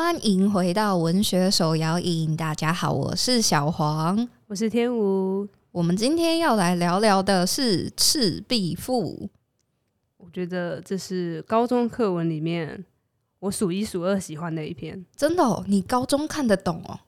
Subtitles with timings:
[0.00, 5.46] 欢迎回到文学手摇影，大家好，我是小黄，我是天吴。
[5.72, 9.26] 我们今天要来聊聊的是《赤壁赋》。
[10.18, 12.84] 我觉得这是高中课文里面
[13.40, 15.04] 我数一数二喜欢的一篇。
[15.16, 15.64] 真的哦？
[15.66, 17.00] 你高中看得懂哦？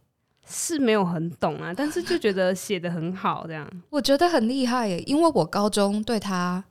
[0.45, 3.71] 是没有很懂啊， 但是就觉得写得很好，这样。
[3.91, 6.65] 我觉得很厉害耶，因为我高中对他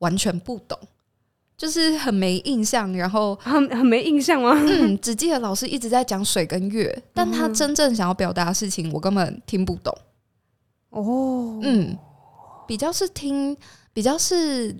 [0.00, 0.78] 完全不懂。
[1.60, 4.54] 就是很没印象，然后 很很没印象吗？
[4.56, 9.94] 嗯，只记得老师一直在讲水跟月， 但他真正想要表达的事情，我根本听不懂。
[10.88, 11.94] 哦，嗯，
[12.66, 13.54] 比较是听，
[13.92, 14.74] 比较是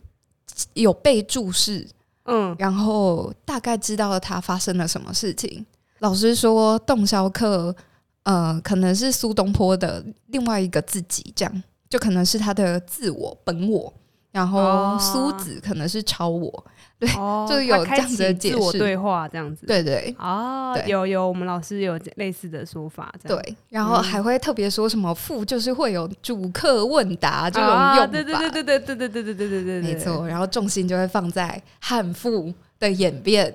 [0.73, 1.87] 有被注释，
[2.25, 5.67] 嗯，然后大概知道了他发生了什么事情。
[5.99, 7.77] 老师说，洞箫客，
[8.23, 13.93] 呃，可能是苏东坡的另外一个自己，这样就可能是他的自我本我。
[14.33, 16.65] 然后苏子可能是抄我，哦、
[17.01, 20.89] 对，哦、就有这样子的解释，自我对话这样子，对对哦，对。
[20.89, 33.55] 有有，我们老师有类似的说法，对，然后还会特别说什么父就是会有主客问答这种用法，对对对对对对对对对对对对，没错，然后重心就会放在汉赋的演变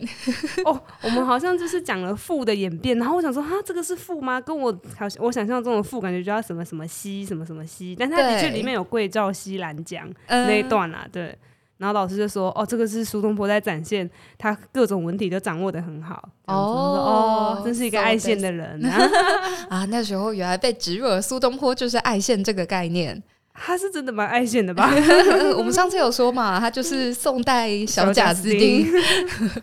[0.64, 4.40] 哦，我们好像就是讲了赋的演变，然后我想说，哈，这个是赋吗？
[4.40, 11.36] 跟我好像我想象中的赋感觉就要什么什么西什么什么西，但它的确里面有桂照西兰桨那一段啊，对。
[11.78, 16.30] 然后老师就说，哦，这个是苏东坡在展现他各种文体都掌握的很好。
[16.46, 18.82] 哦哦，真是一个爱现的人
[19.68, 19.84] 啊！
[19.90, 23.22] 那时候原来被植入了苏东坡就是爱现这个概念。
[23.58, 24.94] 他是真的蛮爱现的吧？
[25.58, 28.86] 我们上次有说嘛，他就是宋代小贾斯汀，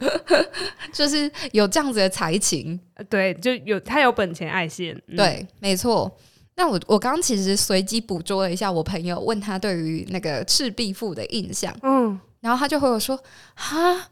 [0.93, 2.81] 就是有这样子的才情。
[3.11, 4.95] 对，就有他有本钱爱现。
[5.09, 6.11] 嗯、对，没错。
[6.55, 13.19] 那我我刚刚其实随机捕捉了一下我朋友问他对于那个《赤壁赋》的印象，嗯，然后他就回我说
[13.55, 14.09] ：“哈，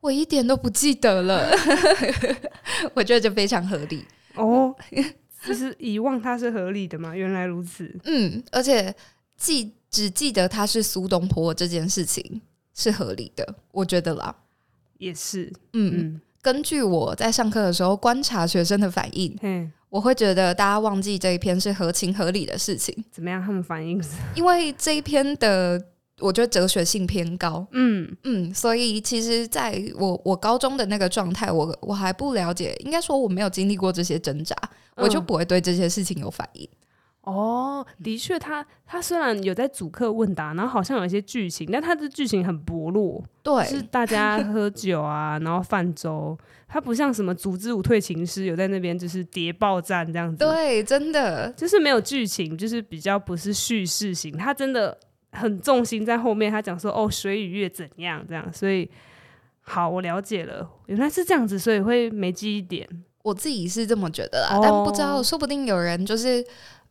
[0.00, 1.50] 我一点都不记得了。
[2.94, 4.04] ”我觉得就非常合理
[4.36, 4.74] 哦。
[5.44, 7.14] 其实遗忘它是合理的吗？
[7.16, 7.92] 原来如此。
[8.04, 8.94] 嗯，而且。
[9.36, 12.40] 记只记得他是苏东坡这件事情
[12.74, 14.34] 是合理的，我觉得啦，
[14.98, 15.52] 也是。
[15.72, 22.92] 嗯，嗯，根据我在上课的时候观察学生的反应，嗯我会觉得大家忘记这一篇是合情合理的事情。
[23.12, 23.40] 怎么样？
[23.40, 24.02] 他们反应？
[24.34, 25.80] 因为这一篇的
[26.18, 27.64] 我觉得哲学性偏高。
[27.70, 34.56] 嗯嗯，所以其实在我我高中的那个状态，我我还不了解，应该说我没有经历过这些挣扎，
[34.96, 36.68] 嗯、我就不会对这些事情有反应。
[37.24, 46.36] 哦，的确，他他虽然有在主客问答，然后好像有一些剧情，但他的剧情很薄弱，对，是大家喝酒啊，然后泛舟，
[46.68, 51.50] 他不像什么竹之舞退情师有在那边就是谍报战这样子，对，真的。
[51.56, 54.94] 就是没有剧情，就是比较不是叙事型，他真的
[55.32, 58.90] 很重心在后面，他讲说哦，水与月怎样这样，所以
[59.62, 62.86] 好，我了解了，原来是这样子，所以会没记忆点，
[63.22, 66.44] 我自己是这么觉得啦，哦、但不知道，说不定有人就是。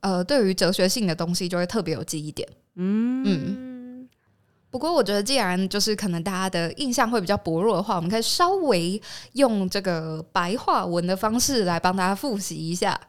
[0.04, 2.48] 呃，对于哲学性的东西，就会特别有记忆点。
[2.76, 4.10] 嗯嗯。
[4.70, 9.02] 不过，我觉得既然就是可能大家的印象会比较薄弱的话，我们可以稍微
[9.34, 13.00] 用这个白话文的方式来帮大家复习一下。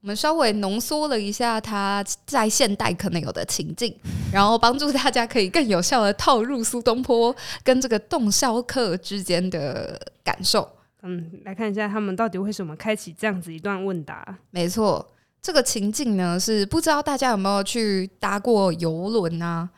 [0.00, 3.96] 我们稍微浓缩了一下他在现代可能有的情境，
[4.32, 10.68] 然后帮助大家可以更有效的套入苏东坡跟这个洞箫客之间的感受。
[11.02, 14.38] 嗯，来看一下他们到底为什么开启这样子一段问答。
[14.50, 15.08] 没错。
[15.42, 19.68] 这个情境呢，是不知道大家有没有去搭过游轮啊？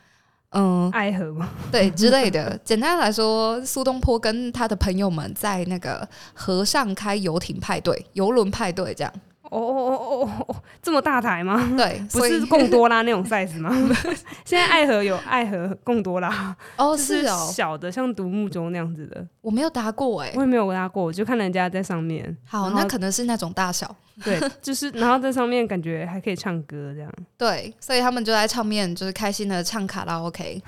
[0.51, 1.49] 嗯，爱河吗？
[1.71, 2.55] 对，之类的。
[2.63, 9.11] 简单来说，苏东坡跟他的朋友们在那个河上开游艇派对、游轮派对这样。
[9.51, 11.71] 哦哦哦哦哦，这么大台吗？
[11.77, 13.69] 对， 不是贡多拉那种 size 吗？
[14.45, 19.25] 现在爱河有爱河贡多拉哦，是哦，小的像独木舟那样子的。
[19.41, 22.35] 我没有搭过哎，我也没有搭过，我就看人家在上面。
[22.45, 23.95] 好，那可能是那种大小。
[24.23, 27.11] 对， 就是然后在上面感觉还可以唱歌这样。
[27.37, 30.61] 对，所以他们就在上面就是开心的唱卡拉 OK。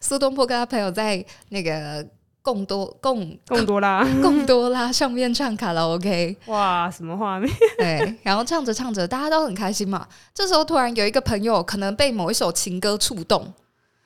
[0.00, 2.06] 苏东坡跟他朋友在那个。
[2.48, 7.52] 贡多贡贡多拉贡 多拉上面唱卡拉 OK，哇，什么画面？
[7.76, 10.08] 对，然后唱着唱着，大家都很开心嘛。
[10.32, 13.52] 这时候突然有一个朋友可能被某一首情歌触动，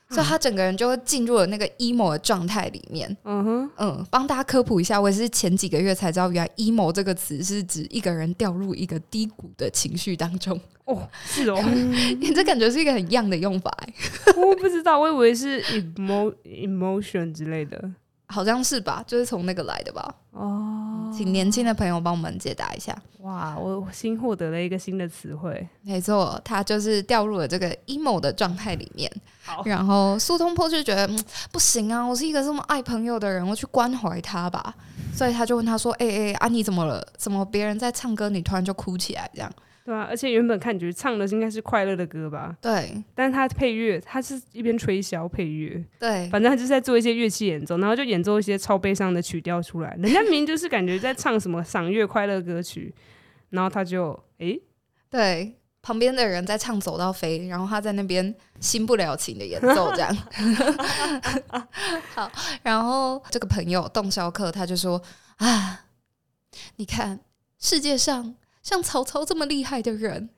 [0.08, 3.16] 嗯、所以他整个人就会进入了那个 emo 的状态里面。
[3.22, 10.60] 嗯哼，嗯，帮大家科普一下，我也是前几个月才知道，原来 emo 这个词是指一个人掉入一个低谷的情绪当中。
[10.84, 11.62] 哦，是哦，
[12.18, 13.72] 你 这感觉是一个很 young 的用法。
[14.36, 17.88] 我不知道，我以为是 emo emotion 之类的。
[18.32, 20.14] 好像是吧，就是从那个来的吧。
[20.30, 22.96] 哦，请年轻的朋友帮我们解答一下。
[23.18, 25.68] 哇，我新获得了一个新的词汇。
[25.82, 29.12] 没错，他就是掉入了这个 emo 的状态里面。
[29.44, 34.74] 好，然后苏东坡就觉得、嗯、不行啊，我是一个这么爱朋友的人，我去关怀他吧。
[35.14, 37.06] 所以他就问他说：“哎、欸、哎、欸、啊，你怎么了？
[37.18, 39.52] 怎么别人在唱歌，你突然就哭起来这样？”
[39.84, 42.56] 对啊，而且原本看觉得唱的应该是快乐的歌吧？
[42.60, 49.90] 对，但是他配乐，他是一边吹箫配乐，对，反正他就是在做一些乐器演奏，然后就演奏一些超悲伤的曲调出来。
[50.00, 52.94] 人家明明就是感觉在唱什么赏月快乐歌曲，
[53.50, 54.62] 然后他就哎，欸、
[55.10, 60.16] 对，旁边的人在唱走到飞，然后他在那边新不了情的演奏这样。
[62.14, 62.30] 好，
[62.62, 65.02] 然后这个朋友洞箫客他就说
[65.38, 65.86] 啊，
[66.76, 67.18] 你看
[67.58, 68.36] 世界上。
[68.62, 70.28] 像曹操这么厉害的人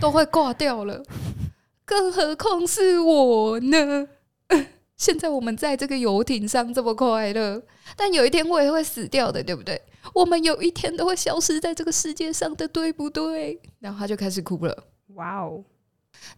[0.00, 1.02] 都会挂掉了，
[1.84, 4.08] 更何况是我呢？
[4.96, 7.62] 现在我们在这个游艇上这么快乐，
[7.96, 9.80] 但有一天我也会死掉的，对不对？
[10.14, 13.60] 我们有一天都会消失在这个世界上的，对不对？
[13.80, 14.84] 然后他就开始哭了。
[15.14, 15.64] 哇哦！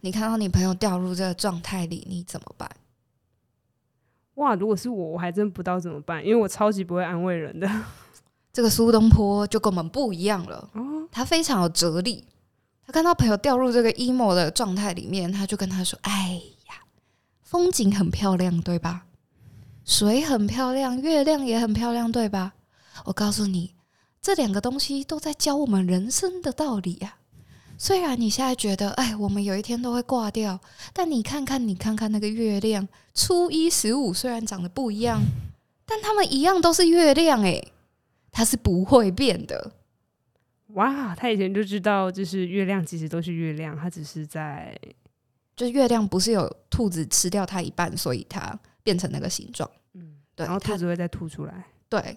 [0.01, 2.69] 你看到你朋友掉入这个状态里，你怎么办？
[4.35, 4.55] 哇！
[4.55, 7.69] 如果是我，我还真不知道怎么办，因为我超级不会安慰人的。
[8.51, 10.69] 这个苏东坡就跟我们不一样了，
[11.11, 12.25] 他非常有哲理。
[12.85, 16.75] 他看到朋友掉入这个 emo 的状态里面，他就跟他说：“哎呀，
[17.43, 19.05] 风景很漂亮，对吧？
[19.83, 22.53] 水很漂亮，月亮也很漂亮，对吧？
[23.05, 23.73] 我告诉你，
[24.21, 27.15] 这两个东西都在教我们人生的道理呀。
[27.77, 30.59] 虽然你现在觉得，哎，我们有一天都会挂掉，
[30.93, 35.21] 但你看看，你看看那个月亮，初一十五虽然长得不一样，
[35.85, 37.61] 但他们一样都是月亮，哎。”
[38.29, 39.71] 它是不会变的，
[40.77, 41.15] 哇！
[41.15, 44.77] 他以前就知道，就是月亮其实都是月亮，他只是在，
[45.55, 49.69] 就是月亮不是有兔子吃掉它一半，所以它变成那个形状。
[49.95, 51.65] 嗯，对，然后兔子会再吐出来。
[51.89, 52.15] 对，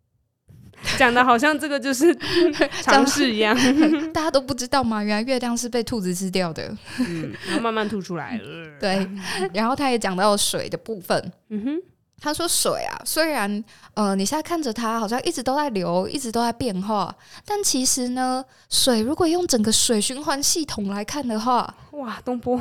[0.98, 2.14] 讲的好像这个就是
[2.82, 3.56] 常识一样，
[4.12, 5.02] 大家都不知道吗？
[5.02, 8.38] 原来月亮是被兔子吃掉的，嗯，然后慢慢吐出来。
[8.78, 9.08] 对，
[9.54, 11.82] 然后他也讲到水的部分，嗯哼。
[12.20, 22.60] 他说：“水啊，虽然呃，你现在看着它好像一直都在流，一直都在变化，但其实呢，水如果用整个水循环系统来看的话，哇，东坡，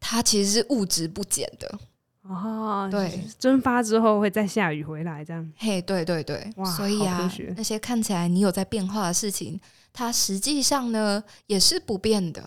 [0.00, 1.78] 它其实是物质不减的
[2.22, 2.88] 哦。
[2.90, 5.48] 对，蒸发之后会再下雨回来，这样。
[5.58, 9.60] 嘿，对对对，哇，所以啊，那些看起来你有在变化的事情，
[9.92, 12.42] 它实际上呢也是不变的。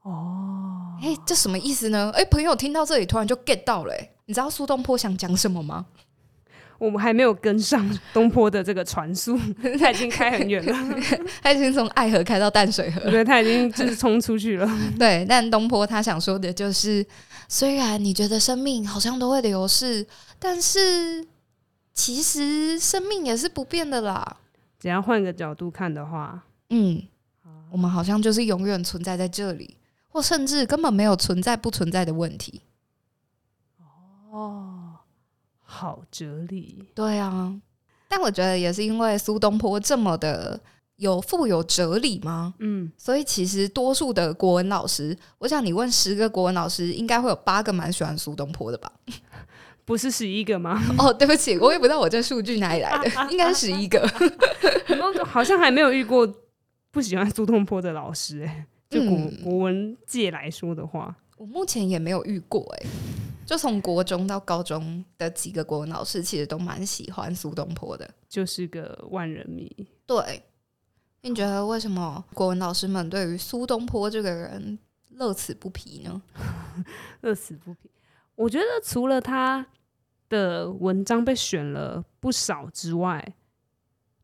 [0.00, 2.10] 哦，哎，这什么意思呢？
[2.14, 5.86] 哎，朋友听到这里突然就 get 到了，哎。”你知道苏东坡想讲什么吗？
[6.78, 9.38] 我们还没有跟上东坡的这个传速，
[9.80, 11.00] 他已经开很远了，
[11.42, 14.68] 他已经从爱河开到淡水河，对，他已经就是冲出去了。
[14.98, 17.06] 对，但东坡他想说的就是，
[17.48, 20.06] 虽然你觉得生命好像都会流逝，
[20.38, 21.26] 但是
[21.94, 24.36] 其实生命也是不变的啦。
[24.78, 27.02] 只要换个角度看的话，嗯，
[27.70, 29.78] 我们好像就是永远存在在这里，
[30.10, 32.60] 或甚至根本没有存在不存在的问题。
[34.36, 34.92] 哦，
[35.62, 37.58] 好哲理，对啊，
[38.06, 40.60] 但我觉得也是因为苏东坡这么的
[40.96, 48.92] 有富有哲理吗，嗯，所以其实多数的国文老师，我想你问十个国文老师，应该会有八个蛮喜欢苏东坡的吧？
[49.86, 50.82] 不是十一个吗？
[50.98, 54.06] 哦，对不起，我也不知道我这数据哪里来的，应该是十一个，
[55.24, 56.30] 好像还没有遇过
[56.90, 62.86] 不喜欢苏东坡的老师，哎，就国、嗯、国文界来说的话，我目前也没有遇过，哎。
[63.46, 69.70] 就从国中到高中的几个国文老师，其实都蛮喜欢苏东坡的，就是个万人迷。
[70.04, 70.42] 对，
[71.22, 74.76] 你觉得为什么国文老师们对于苏东坡这个人
[75.10, 76.20] 乐此不疲呢？
[77.22, 77.88] 乐此不疲，
[78.34, 79.64] 我觉得除了他
[80.28, 83.34] 的文章被选了不少之外，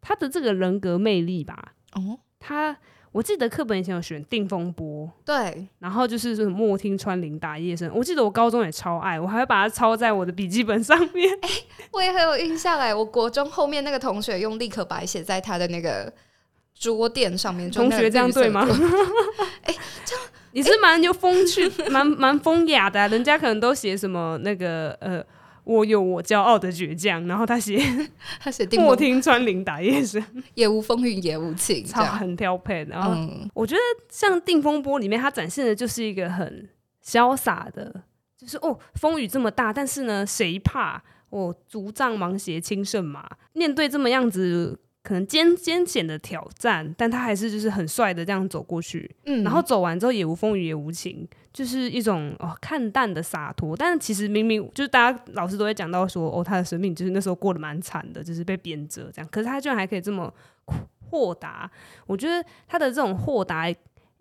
[0.01, 1.77] 他的这个人格魅力吧。
[1.93, 2.77] 哦，他。
[3.13, 7.91] 我记得课本以前有选《定风波》，对，然后就是什么“莫听穿林打叶声”。
[7.95, 11.31] 我记得我高中也超爱，我还会把它抄在我的笔记本上面。
[11.43, 16.11] 哎、欸，我也很有印象哎，我国中后面那个同学用立可白写在他的那个
[16.75, 17.71] 桌垫上面。
[17.71, 18.67] 同学这样对吗？
[19.63, 23.09] 哎、欸，这样你是蛮有风趣、蛮蛮风雅的、啊。
[23.09, 25.23] 人家可能都写什么那个呃。
[25.65, 27.81] 我有我骄傲的倔强，然后他写
[28.41, 30.23] 他写 莫听穿林打叶声，
[30.55, 32.85] 也无风韵也无晴，超很挑配。
[32.85, 33.17] 然后
[33.55, 36.69] 我觉得像《定风波》里面，他展现的就是一个很
[37.05, 38.03] 潇洒的，
[38.37, 41.03] 就是哦，风雨这么大，但是呢，谁怕？
[41.31, 44.79] 我竹杖芒鞋轻胜马，面对这么样子。
[45.03, 53.77] 可能艰艰险的挑战，但他还是就是很帅的这样走过去，嗯，然后走完之后也无风雨也无晴，就是一种哦看淡的洒脱。
[53.77, 60.33] 但是其实明明就是大家老师都会讲到说，哦，他的生命就是那时候过得蛮惨的，就是被贬谪这样，可是他居然还可以这么
[61.11, 61.69] 豁达。
[62.07, 63.67] 我觉得他的这种豁达，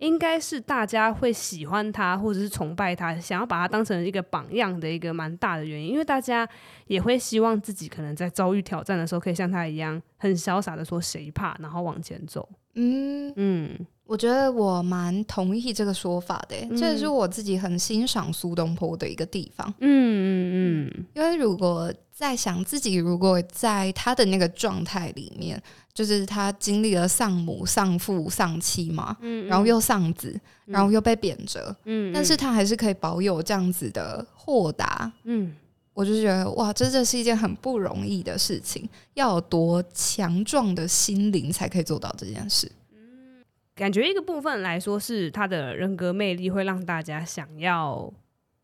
[0.01, 6.48] 应该是大家会喜欢他，或者是崇拜他，想要把他当成一个榜样的一个蛮大的原因，因为大家
[6.88, 12.50] 也会希望自己可能在遭遇挑战的时候，可以像他一样很潇洒的说“谁怕”，然后往前走。
[12.74, 13.70] 嗯嗯，
[14.05, 19.72] 我觉得我蛮同意这个说法的，这也是我自己很欣赏苏东坡的一个地方。
[19.81, 25.62] 嗯嗯嗯，因为如果在想自己如果在他的那个状态里面。
[25.93, 30.29] 就是他经历了丧母、丧父、丧妻嘛，嗯嗯，然后又丧子，
[30.67, 35.53] 嗯、然后又被贬谪，嗯，嗯，但是他还是可以保有这样子的豁达，嗯，
[35.93, 42.71] 我就觉得哇，这这是一件很不容易的事情，要有多强壮的心灵才可以做到这件事。
[42.93, 43.43] 嗯，
[43.75, 48.12] 感觉一个部分来说是他的人格魅力会让大家想要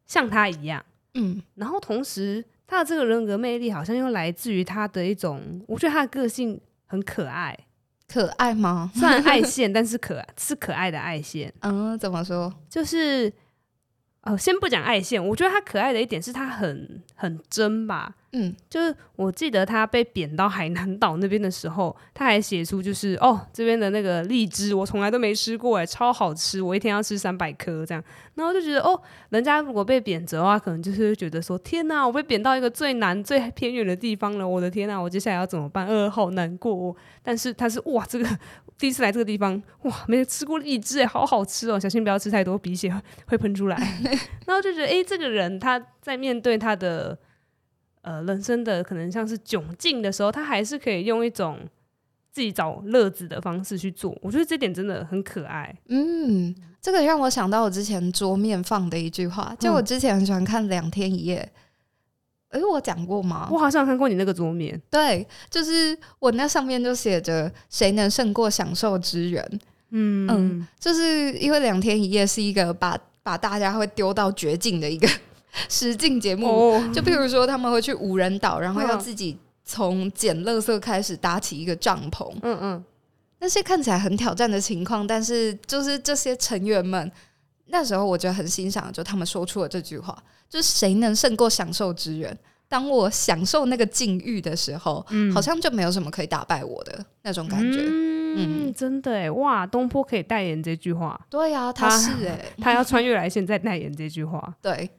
[0.05, 0.84] 像他一样，
[1.15, 6.57] 嗯，然后同时他的这个人格魅力好像又来自于他的一种，我觉得他的个性。
[6.88, 7.58] 很可爱，
[8.08, 8.91] 可爱吗？
[8.96, 11.53] 虽然爱 线，但是可是可爱的爱线。
[11.62, 12.51] 嗯，怎么说？
[12.70, 13.32] 就是。
[14.27, 18.13] 哦，先不讲爱线，我觉得他可爱的一点是他很很真吧。
[18.34, 28.03] 嗯，就是我记得他被贬到海南岛那边的时候，他还写出就是哦，这边的那个荔枝我从来都没吃过，哎，超好吃，我一天要吃三百颗这样。
[28.36, 35.88] 然后就觉得哦，人家如果被贬谪的话，可能就是觉得说天哪，我被贬到一个最难最偏远的地方了，我的天哪，我接下来要怎么办？
[35.88, 36.96] 呃，好难过哦。
[37.24, 38.27] 但是他是哇，这个。
[38.77, 41.79] 第一次来这个地方，哇，没有吃过荔枝诶，好好吃哦！
[41.79, 42.93] 小心不要吃太多，鼻血
[43.25, 43.75] 会喷出来。
[44.46, 47.17] 然后就觉得，诶，这个人他在面对他的
[48.01, 51.60] 呃人生的可能像是窘境的时候，他还是可以用一种
[52.31, 54.15] 自己找乐子的方式去做。
[54.22, 55.75] 我觉得这点真的很可爱。
[55.88, 61.51] 嗯，这个让我想到我之前桌面放的一句话，就我之前很喜欢看《两天一夜》。
[62.50, 63.50] 哎，我讲过吗？
[63.51, 64.82] 我好像看过你那个桌面。
[64.89, 69.60] 对，就是我那上面就写着“谁能胜过享受之人”。
[69.92, 75.08] 嗯嗯，就是因为两天一夜是一个把把大家会丢到绝境的一个
[75.70, 76.48] 实境节目。
[76.48, 82.30] 哦、就比如说他们会去无人岛，然后要自己从捡垃圾开始搭起一个帐篷。
[82.42, 82.84] 嗯嗯，
[83.39, 87.12] 那些看起来很挑战的情况，但是就是这些成员们
[87.67, 90.17] 那时候我觉得很欣赏，就他们说出了这句话。
[90.50, 92.38] 就是谁能胜过享受之人？
[92.69, 97.79] 当我享受那个境遇的时候，嗯，好像就没有什么可以打败我的那种感觉。
[97.81, 101.19] 嗯，嗯真的哎，哇，东坡可以代言这句话。
[101.29, 104.53] 对呀，啊，他是哎， 他要穿越来现在代言这句话。
[104.62, 104.89] 对，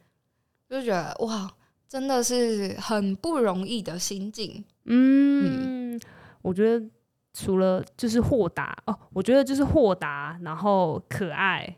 [0.69, 1.51] 就觉得哇，
[1.89, 4.65] 真的是很不容易的心境。
[4.85, 6.01] 嗯，嗯
[6.43, 6.87] 我觉得
[7.35, 11.77] 除了就是豁达哦，我觉得就是豁达，然后可爱，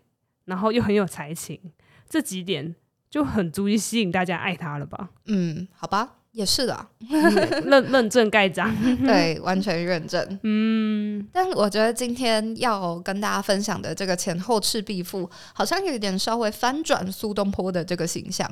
[0.50, 1.59] 然后又很有才情，
[2.07, 2.75] 这几点。
[3.09, 5.11] 就很足以吸引大家爱他了吧？
[5.26, 6.87] 嗯，好吧，也是的，
[7.66, 8.73] 认认证盖章，
[9.04, 10.38] 对，完全认证。
[10.45, 18.49] 嗯，但我觉得今天要跟大家分享的这个前后赤壁赋，好像有一点稍微翻转苏东坡的这个形象。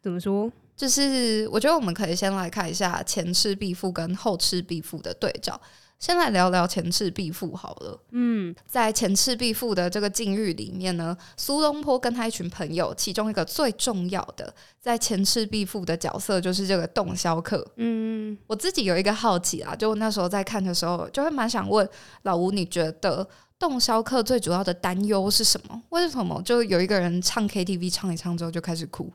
[0.00, 0.50] 怎么说？
[0.74, 5.60] 就是我觉得我们可以先来看一下前赤壁赋跟后赤壁赋的对照。
[5.98, 8.00] 先来聊聊前赤壁赋好了。
[8.10, 17.66] 嗯，在前赤壁赋的这个境遇里面呢，苏东坡跟他一群朋友，其中一个最重要的在前赤壁赋的角色就是这个洞箫客。
[17.76, 21.88] 嗯，我自己有一个好奇啊，就那时候在看的时候，就会蛮想问
[22.22, 23.28] 老吴，你觉得
[23.58, 25.82] 洞箫客最主要的担忧是什么？
[25.88, 29.12] 为什么就有一个人唱 KTV 唱一唱之后就开始哭？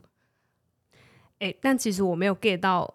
[1.38, 2.94] 哎、欸，但其实我没有 get 到。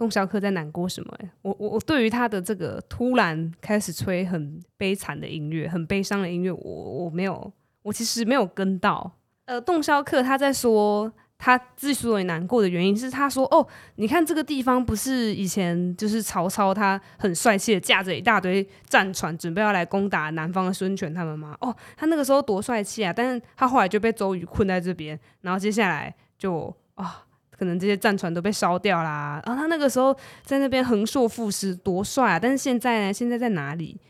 [0.00, 1.14] 洞箫客在难过什么？
[1.18, 1.30] 欸？
[1.42, 6.58] 我我我对于他的这个突然开始吹很悲惨的音乐，很悲伤的音乐，我
[7.04, 7.52] 我没有，
[7.82, 9.12] 我其实没有跟到。
[9.44, 13.66] 呃，洞箫客他在说他之所以难过的原因是，他说：“哦，
[13.96, 21.54] 你看这个地方不是以前就是曹操他很帅气的驾着一大堆战船准备要来攻打南方的孙权他们吗？
[21.60, 23.12] 哦，他那个时候多帅气啊！
[23.12, 27.26] 但是他后来就被周瑜困在这边，然后接下来就啊。”
[27.60, 32.40] 可能这些战船都被烧掉啦，然后他那个时候在那边横槊赋诗，多帅啊！
[32.40, 33.12] 但是现在呢？
[33.12, 34.00] 现在在哪里？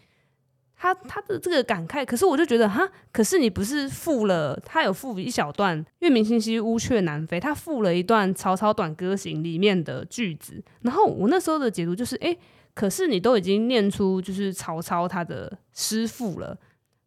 [0.77, 4.57] 他他的这个感慨，可是我就觉得哈，可是你不是赋了？
[4.65, 10.63] 他有赋一小段“月明星稀，乌鹊南飞”，他赋了一段《曹操短歌行》里面的句子。
[10.83, 12.37] 然后我那时候的解读就是，哎，
[12.73, 16.57] 可是你都已经念出就是曹操他的诗赋了，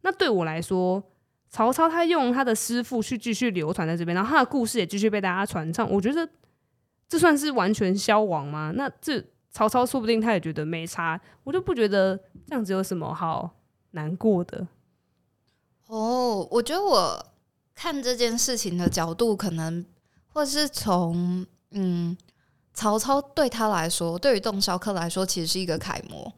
[0.02, 1.02] 那对我来说。
[1.54, 5.88] 曹操他用他的诗赋去继续流传在这边，然后他的故事也继续被大家传唱。
[5.88, 6.28] 我觉得
[7.08, 8.74] 这算是完全消亡吗？
[8.76, 12.18] 那这曹操说不定他也觉得没差，我就不觉得
[12.48, 13.52] 这样子有什么好
[13.92, 14.68] 难过的。
[15.86, 17.24] 哦，我觉得我
[17.76, 19.86] 看这件事情的角度，可能
[20.30, 22.18] 或是从嗯，
[22.74, 26.34] 曹操对他来说，对于洞箫客来说，其实是一个楷模。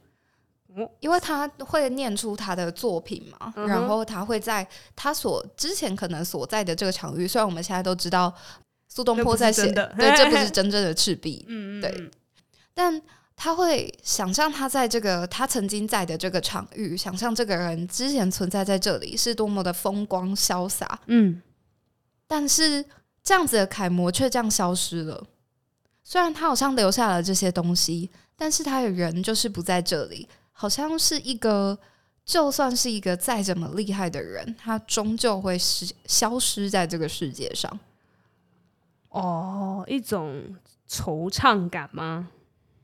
[1.00, 8.34] 因为他会念出他的作品嘛，嗯、然后他会在他所之前可能所在的这个场域，虽然我们现在都知道
[8.89, 12.10] 苏东坡在写的，对，这不是 真正的赤壁，嗯对，
[12.74, 13.01] 但
[13.38, 21.41] 他会想象他在这个他曾经在的这个场域，想象这个人之前存在在这里是多么的风光潇洒，嗯，
[22.27, 22.84] 但是
[23.24, 25.25] 这样子的楷模却这样消失了，
[26.03, 30.27] 虽然他好像留下了这些东西，但是他的人就是不在这里。
[30.58, 31.78] 好像是一个，
[32.24, 37.78] 就算是一个再怎么厉害的人，他终究会失消失在这个世界上。
[39.10, 40.56] 哦，一种
[40.88, 42.30] 惆怅感吗？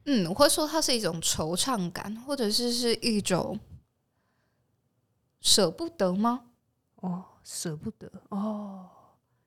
[0.04, 3.58] 嗯，我会说它是一种惆怅感，或者是是一种
[5.40, 6.44] 舍不得吗？
[6.96, 8.90] 哦，舍不得哦，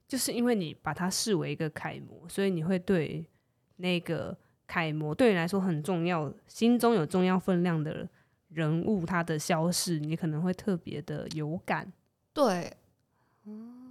[0.09, 3.27] 就是因为你把它视为一个楷模，所以你会对
[3.77, 4.35] 那个。
[4.67, 8.09] 楷模对你来说很重要，心中有重要分量的
[8.55, 11.93] 人物，他的消逝，你可能会特别的有感。
[12.33, 12.73] 对，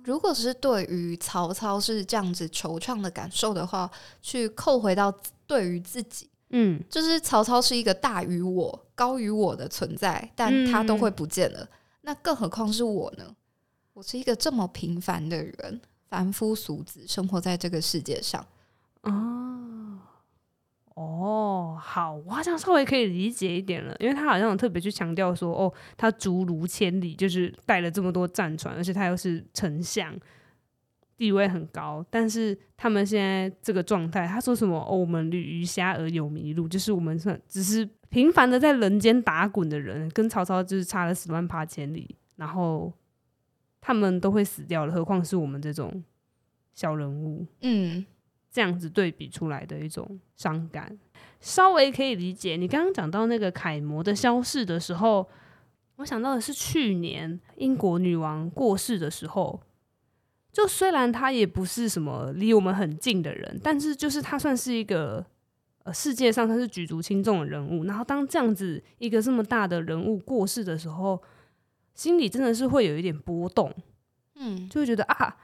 [0.03, 3.89] 如果是对于曹操是这样子惆怅的感受的话，
[4.21, 5.13] 去扣回到
[5.45, 11.69] 对于自己，嗯，就是曹操是一个大于我、高于我的存在，但他都会不见了，嗯、
[12.01, 13.35] 那更何况是我呢？
[13.93, 18.45] 我是一个这么平凡的人，凡夫俗子，生活在这个世界上，
[19.01, 19.52] 哦。
[20.95, 30.15] 哦，好，我好像稍微可以理解一点了，因为他好像特别去强调说，哦，他逐鹿千里，就是带了这么多战船，而且他又是丞相，
[31.17, 32.05] 地位很高。
[32.11, 34.77] 但是他们现在这个状态，他说什么？
[34.87, 42.93] 哦，我们侣鱼虾而有麋鹿，就是我们算只是平凡的在人间打滚的人，跟曹操就是差了十万八千里，然后
[43.81, 46.03] 他们都会死掉了，何况是我们这种
[46.75, 47.47] 小人物？
[47.61, 48.05] 嗯。
[48.53, 50.95] 这样子对比出来的一种伤感，
[51.41, 52.55] 稍微可以理解。
[52.55, 55.27] 你刚刚讲到那个楷模的消逝的时候，
[55.95, 59.59] 我想到的是去年英国女王过世的时候。
[60.51, 65.25] 就虽然她也不是什么离我们很近的人，但是就是她算是一个
[65.81, 67.85] 呃世界上她是举足轻重的人物。
[67.85, 71.19] 然后当这样子一个这么大的人物过世的时候，
[71.95, 73.73] 心里真的是会有一点波动，
[74.35, 75.35] 嗯，就会觉得啊。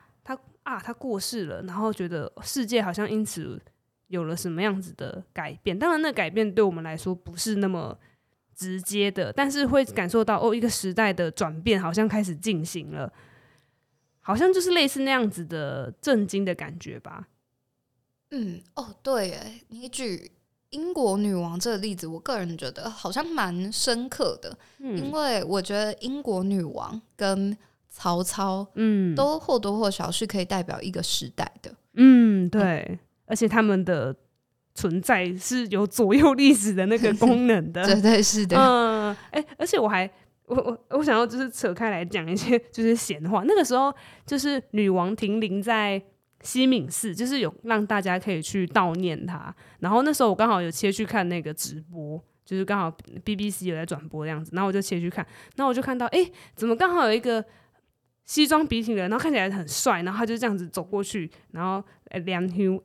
[0.69, 3.59] 啊，他过世了，然后觉得世界好像因此
[4.07, 5.77] 有了什么样子的改变。
[5.77, 7.97] 当然，那改变对我们来说不是那么
[8.55, 13.11] 直接的，但是会感受到哦，一个时代的转变好像开始进行了，
[14.21, 17.27] 好像就是类似那样子的震惊的感觉吧。
[18.29, 20.31] 嗯，哦，对，哎，你举
[20.69, 27.57] 英国女王这个例子，我个人觉得好像蛮深刻的，嗯，因为我觉得英国女王跟
[27.89, 34.15] 曹操，嗯，都或多或少是可以代表一个时代的，嗯，对，嗯、而且他们的
[34.75, 40.09] 存在是有左右历史的那个功能的， 对对是的，嗯，哎、欸，而且我还，
[40.45, 43.93] 我我我想要就是扯开来讲一些就是闲话，那个时候
[44.25, 46.01] 就是女王停灵在
[46.41, 55.25] 西敏寺，就是有让大家可以去悼念她，然后那时候我刚好有切去看那个直播，就是刚好 BBC 有在转播的样子，然后我就切去看，
[55.57, 57.43] 然后我就看到，哎、欸，怎么刚好有一个。
[58.29, 62.79] 西装笔挺的，然后看起来很帅，然后他就这样子走过去，然后诶，两条，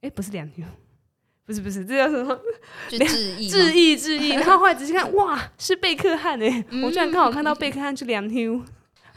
[0.00, 0.66] 哎，不是两条，
[1.44, 2.40] 不是不是，这叫什么？
[2.88, 2.96] 致
[3.38, 4.30] 意致意致意。
[4.30, 6.64] 然后后来仔细看，哇，是贝克汉哎！
[6.70, 8.64] 嗯、我居然刚好看到贝克汉去两条，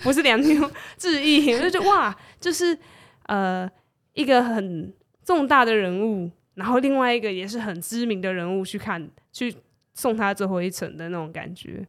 [0.03, 2.77] 不是两条致意，我就觉得哇，就是
[3.27, 3.65] 呃
[4.11, 9.55] 一个很重大的人物，然后另外一个也是很知名的人物去看，去
[9.93, 11.87] 送他最后一程的那种感觉。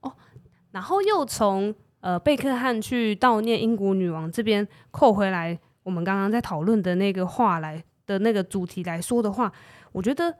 [0.00, 0.14] 哦，
[0.72, 1.74] 然后又从。
[2.00, 9.52] 呃，贝克汉去悼念英国女王这边扣回来，我们刚刚在讨论的那个话来的那个主题来说的话，
[9.92, 10.36] 我觉得，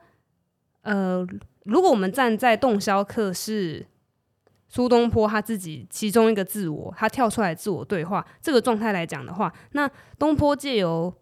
[0.83, 1.27] 呃，
[1.63, 3.85] 如果我们站在洞箫客是
[4.67, 11.13] 苏东坡他自己其中一个自我，他跳出来自我对话这个状态来讲的话，那东坡借由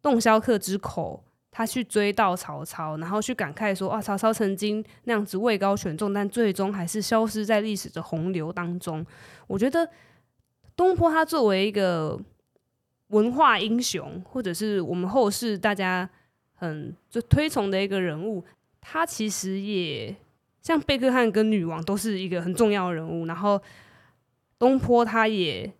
[0.00, 1.24] 洞箫客之口。
[1.56, 9.06] 他去追悼曹操，然后去感慨说：“啊，曹操曾经那样子位高权重，但最终还是消失在历史的洪流当中。”
[9.46, 9.88] 我觉得
[10.74, 12.20] 东坡他作为一个
[13.10, 16.10] 文化英雄，或者是我们后世大家
[16.54, 18.44] 很就推崇的一个人物，
[18.80, 20.12] 他其实也
[20.60, 23.26] 像贝克汉跟女王都是一个很重要的人物。
[23.26, 23.62] 然后
[24.58, 25.72] 东坡他也。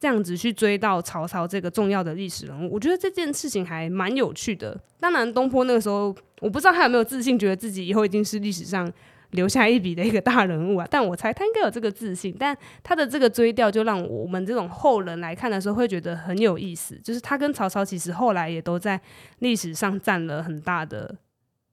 [0.00, 4.74] 这样子去追到曹操这个重要的历史人物，我觉得这件事情还蛮有趣的。
[4.98, 8.90] 当然，东坡那个时候，我不知道他有没有自信，觉得自己以后已经是历史上
[9.32, 10.88] 留下一笔的一个大人物啊。
[10.90, 12.34] 但我猜他应该有这个自信。
[12.38, 16.98] 但他的这个追悼，就让我们这种后人来看的时候，会觉得很有意思。
[17.04, 18.98] 就是他跟曹操其实后来也都在
[19.40, 21.14] 历史上占了很大的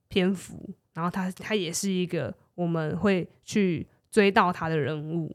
[0.09, 5.33] 篇幅，然后他他也是一个我们会去追到他的人物。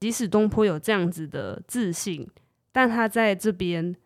[0.00, 2.28] 即使东坡有这样子的自信，
[2.70, 3.96] 但他在这边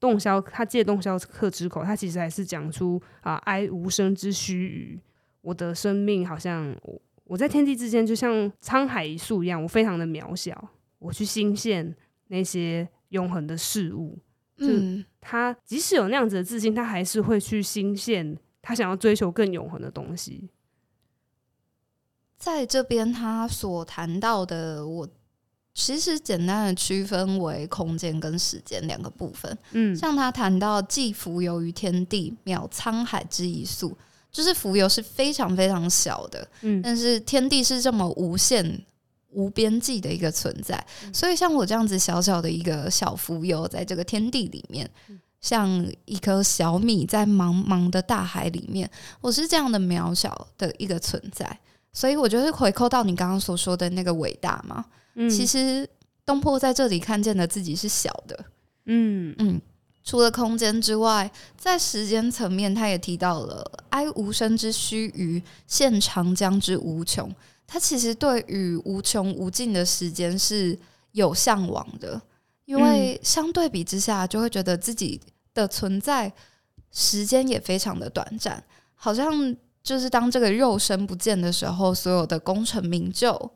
[0.00, 5.00] 洞箫，他借洞箫客之口，他其实还是讲出啊，哀吾生之须臾，
[5.42, 11.94] 我的生命好像我我在天地之间，就像沧海一粟一样，我非常的渺小，我去新现
[12.28, 14.18] 那些永恒的事物。
[14.56, 20.48] 嗯，他即使有那样子的自信，他还是会去新现他想要追求更永恒的东西。
[22.38, 25.08] 在这边，他所谈到的我。
[25.74, 29.58] 其实简单的区分为空间跟时间两个部分。
[29.72, 33.96] 嗯，像他谈到“寄蜉蝣于天地，渺沧海之一粟”，
[34.30, 38.80] 就是蜉蝣是非常非常小的，嗯，但是天地是这么无限、
[39.30, 40.76] 无边际的一个存在。
[41.02, 44.88] 嗯，所以像我这样子小小的一个小蜉蝣，在这个天地里面，
[45.40, 48.88] 像一颗小米在茫茫的大海里面，
[49.20, 51.58] 我是这样的渺小的一个存在。
[51.92, 54.84] 所以我觉得回扣到你刚刚所说的那个伟大嘛。
[55.14, 55.88] 嗯、其实
[56.24, 58.44] 东坡在这里看见的自己是小的，
[58.86, 59.60] 嗯嗯。
[60.06, 67.34] 除了空间之外，在时间层面，他也提到了“哀吾生之须臾，羡长江之无穷”。
[67.66, 70.78] 他其实对于无穷无尽的时间是
[71.12, 72.20] 有向往的，
[72.66, 75.18] 因为相对比之下，就会觉得自己
[75.54, 76.30] 的存在
[76.92, 78.62] 时间也非常的短暂，
[78.94, 83.50] 好像就是当这个肉身不见的时候，所有的功成名就。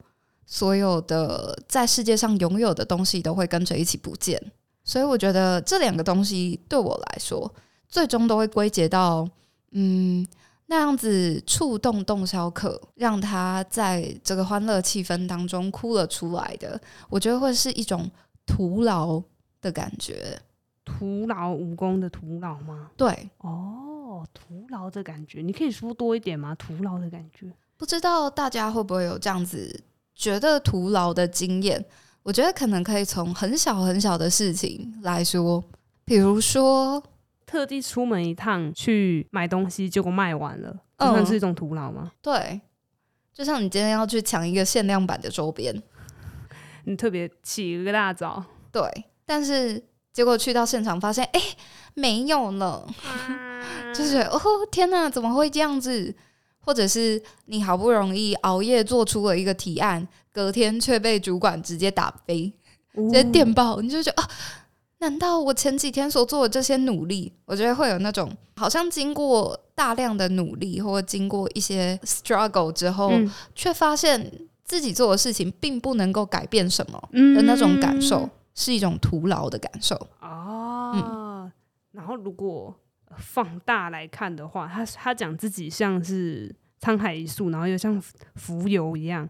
[0.50, 4.42] 所有的在世界上拥有的东西都会跟着一起不见，
[4.82, 7.54] 所以我觉得这两个东西对我来说，
[7.86, 9.28] 最终都会归结到，
[9.72, 10.26] 嗯，
[10.64, 16.80] 那样子触动洞箫客，让他在这个欢乐气氛当中哭了出来的，
[17.10, 18.10] 我觉得会是一种
[18.46, 19.22] 徒劳
[19.60, 20.40] 的感觉，
[20.82, 22.90] 徒劳无功的徒劳吗？
[22.96, 26.54] 对，哦，徒劳的感觉，你可以说多一点吗？
[26.54, 29.84] 徒劳的感觉，不知道大家会不会有这样子。
[30.18, 31.82] 觉得徒劳的经验，
[32.24, 35.62] 我觉得可能可以从很小很小的事情来说，
[36.04, 37.00] 比如说
[37.46, 42.02] 特地出门一趟去买东西，结果卖完了，这算是一种徒劳吗？
[42.02, 42.60] 嗯，对，
[43.32, 45.72] 就像你今天要去抢一个限量版的周边，
[46.84, 48.82] 你特别起一个大早，对，
[49.24, 49.80] 但是
[50.12, 51.40] 结果去到现场发现，哎，
[51.94, 52.84] 没有了，
[53.94, 54.40] 就是哦
[54.72, 56.12] 天哪，怎么会这样子？
[56.68, 62.52] 或者是你好不容易熬夜做出了一个提案，隔天却被主管直接打飞，
[62.94, 64.28] 直接电报，你就觉得啊，
[64.98, 73.10] 难道我前几天所做的这些努力，我觉得会有那种好像经过大量的努力，或经过一些 struggle 之后，
[73.54, 74.30] 却发现
[74.62, 80.92] 自己做的事情并不能够改变什么的那种感受，是一种徒劳的感受哦。
[80.94, 81.52] 嗯，
[81.92, 82.76] 然后如果。
[83.18, 88.00] 放大来看的话，他他讲自己像是沧海一粟，然后又像
[88.36, 89.28] 浮游一样，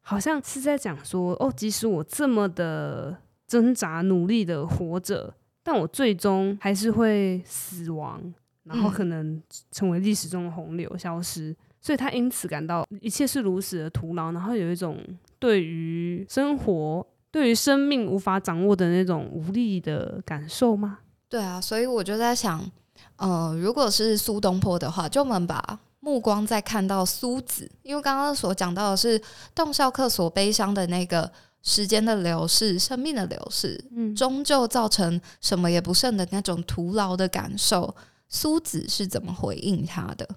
[0.00, 8.22] 好像是在讲说，哦，即使我这么的挣扎努力的活着，但我最终还是会死亡，
[8.64, 11.54] 然后可能成为历史中的洪流，消失。
[11.80, 14.98] 所以他因此感到一切是如此的徒劳，然后有一种
[15.38, 20.98] 对于生活、对于生命无法掌握的那种无力的感受吗？
[21.28, 22.70] 对啊，所以我就在想。
[23.18, 29.20] 呃，如果是苏东坡的话，就我们把目光再看到苏子，因为刚刚所讲到的是
[29.54, 31.30] 洞箫客所悲伤的那个
[31.62, 37.94] 时间的流逝、生命的流逝，嗯，终究造成什么也不剩的那种徒劳的感受。
[38.28, 40.28] 苏子是怎么回应他的？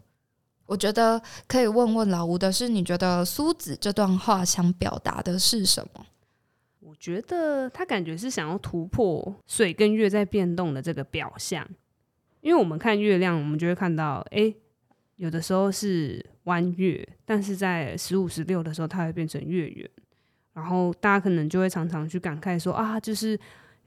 [0.66, 6.06] 我觉得可以问问老吴的是，你觉得苏子这段话想表达的是什么？
[6.80, 11.68] 我觉得他感觉是想要突破水跟月在变动的这个表象。
[12.42, 14.54] 因为我们看月亮，我们就会看到，哎，
[15.16, 19.90] 有的时候是弯月，但是在十五、十六的时候，它会变成月圆。
[20.54, 23.40] 然后大家可能就会常常去感慨说啊，就是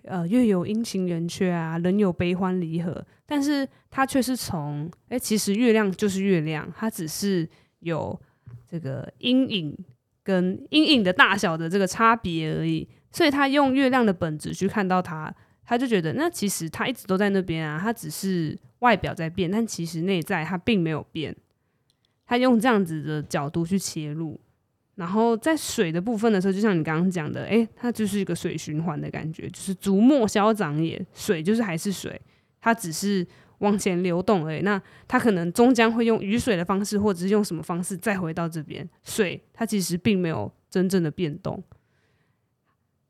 [0.04, 3.04] 呃，月有阴晴圆缺啊，人有悲欢离合。
[3.26, 7.48] 但是它却是从，哎，其实月亮就是月亮，它只是
[7.80, 8.18] 有
[8.66, 9.76] 这个阴影
[10.22, 12.88] 跟阴影的大小的这个差别而已。
[13.10, 15.34] 所以他用月亮的本质去看到它。
[15.66, 21.34] 他就觉得，那其实他一直都在那边啊，他只是外表在变，但其实内在他并没有变。
[22.26, 24.40] 他用这样子的角度去切入，
[24.94, 32.18] 然后在水的部分的时候，就像你刚刚讲的，诶，它就是一个水循环的感觉，就是竹末消长也，水就是还是水，
[32.60, 33.26] 它只是
[33.58, 34.60] 往前流动而已。
[34.60, 38.88] 那它可能终将会用雨水的方式，或者是用什么方式再回到这边。
[39.02, 41.62] 水它其实并没有真正的变动。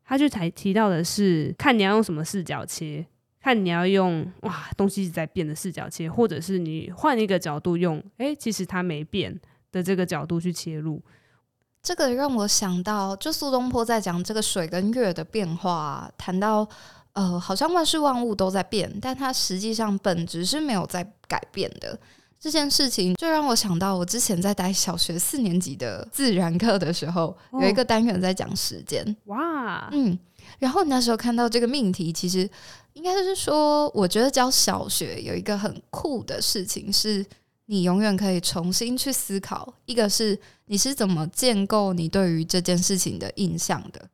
[0.05, 3.05] 他就才提到的是，看你要用什么视角切，
[3.40, 9.40] 看你要用哇东西一直在变的视角切，或者是你换一个角度用，诶，其实它没变，
[9.73, 11.03] 的这个角度去切入。
[11.83, 16.67] 这个让我想到，就苏东坡在讲这个水跟月的变化，谈到
[17.12, 21.99] 呃，好像万事万物都在变，但它实际上本质是没有在改变的。
[22.44, 29.16] 这件事情就让我想到，我之前在带小学四年级的自然课的时候，哦、有一个单元在讲时间。
[29.24, 30.18] 哇，嗯，
[30.59, 32.46] 然后那时候看到这个命题，其实
[32.92, 37.24] 应该就是说，我觉得教小学有一个很酷的事情是。
[37.66, 44.07] 你永远可以重新去思考，一个是你是怎么建构你对于这件事情的印象的，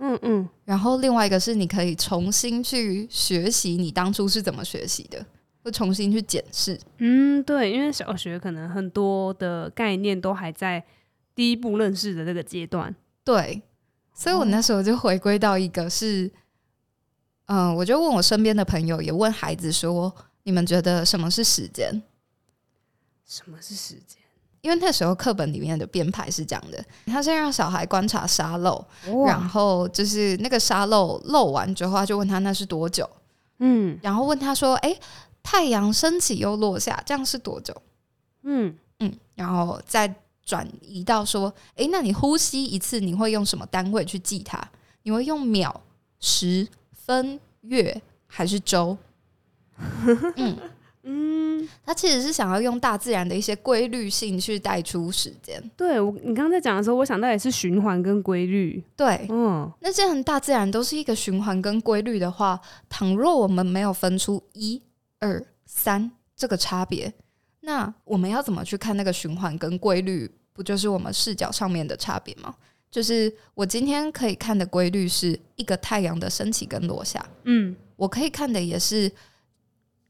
[0.00, 5.24] 嗯嗯，然后另外一个是你可以重新去学习你当初是怎么学习的，
[5.62, 6.78] 会重新去检视。
[6.98, 10.84] 嗯，对，因为小学可能很多的概念都还在
[11.34, 12.94] 第一步认识的这个阶段，
[13.24, 13.62] 对，
[14.12, 16.26] 所以我那时候就回归到一个是，
[17.46, 22.02] 嗯、呃，我就问我身边的朋友，也问孩子说，你们觉得什么是时间？
[23.26, 24.18] 什么是时间？
[24.60, 28.84] 因为那时候课本里面的编排是这样的：他先让小孩观察沙漏，
[29.24, 33.08] 然后就是那个沙漏漏完之后，他就问他那是多久？
[33.60, 34.92] 嗯，然后问他说：“哎，
[35.50, 37.74] 太阳升起又落下，这样是多久？”
[38.44, 44.60] 嗯嗯，然后再转移到说：“哎，那你呼吸一次，你会用什么单位去记它？
[45.04, 45.80] 你会用秒、
[46.20, 48.98] 时、分、月还是周？”
[50.36, 50.58] 嗯。
[51.10, 55.58] 嗯，他其实是想要用大自然的一些规律性去带出时间。
[55.74, 58.84] 对，我，你刚刚在讲的时候，我想到也是循环跟规律。
[58.94, 64.82] 对，嗯，那既然大自然都是一个循环跟规律的话，倘若我们没有分出一、
[65.18, 67.12] 二、三这个差别，
[67.60, 70.30] 那我们要怎么去看那个循环跟规律？
[70.52, 72.54] 不就是我们视角上面的差别吗？
[72.90, 77.24] 就是我今天可以看的规律是一个太阳的升起跟落下。
[77.44, 79.12] 嗯，我可以看的也是。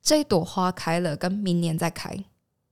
[0.01, 2.17] 这一朵花开了，跟明年再开，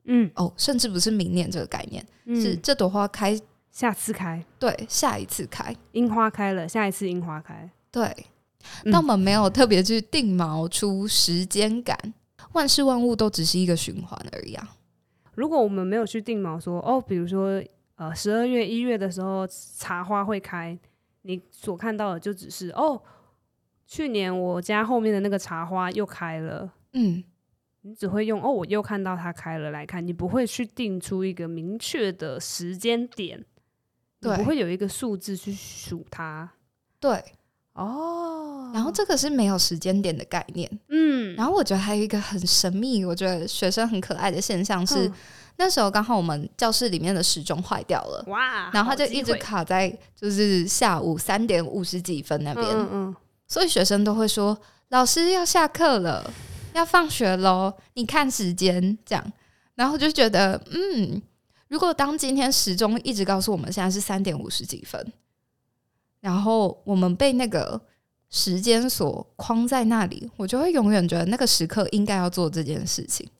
[0.04, 3.38] 嗯，哦，甚至不是明年这个概念，嗯、是这朵花开，
[3.70, 8.26] 下次开，对，下一次开，樱花开了，下一次樱花开，对。
[8.84, 12.14] 但我们没有特别去定锚出时间感，嗯、
[12.56, 14.76] 万事万物都只是一个循环而已啊。
[15.34, 17.62] 如果我们没有去定锚说，哦，比如说，
[17.96, 20.76] 呃，十二月、一月的时候茶花会开，
[21.22, 23.02] 你所看到的就只是，哦，
[23.86, 26.72] 去年我家后面的那个茶花又开了。
[26.94, 27.22] 嗯，
[27.82, 33.44] 你只会用哦，我又看到它开了来看，你不会去定出一个明确的时间点，
[34.18, 36.50] 对，你不会有一个数字去数它，
[36.98, 37.22] 对，
[37.76, 45.12] 哦，然后这个是没有时间点的概念，嗯，然后我觉得还有一个很神秘，我觉得学生很可爱的现象是，嗯、
[45.56, 54.58] 那时候刚好我们教室里面的时钟坏掉了，哇，然后他就一直卡在就是下午三点五十几分那边，嗯，嗯，所以学生都会说
[54.88, 56.30] 老师要下课了。
[56.72, 57.72] 要放学喽！
[57.94, 59.32] 你看时间这样，
[59.76, 61.22] 然后就觉得，嗯，
[61.68, 65.12] 如果当今天时钟一直告诉我们现在是三点五十几分，
[66.26, 67.80] 然后我们被那个
[68.30, 73.30] 时间所框在那里，我就会永远觉得那个时刻应该要做这件事情。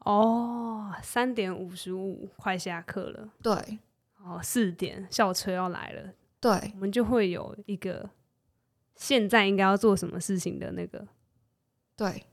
[0.00, 3.30] 哦，三点五十五，快下课了。
[3.42, 3.78] 对，
[4.22, 6.12] 哦，四点校车要来了。
[6.38, 8.10] 对，我们就会有一个
[8.94, 11.02] 现在应该要做什么事情的那个。
[11.96, 12.24] 对。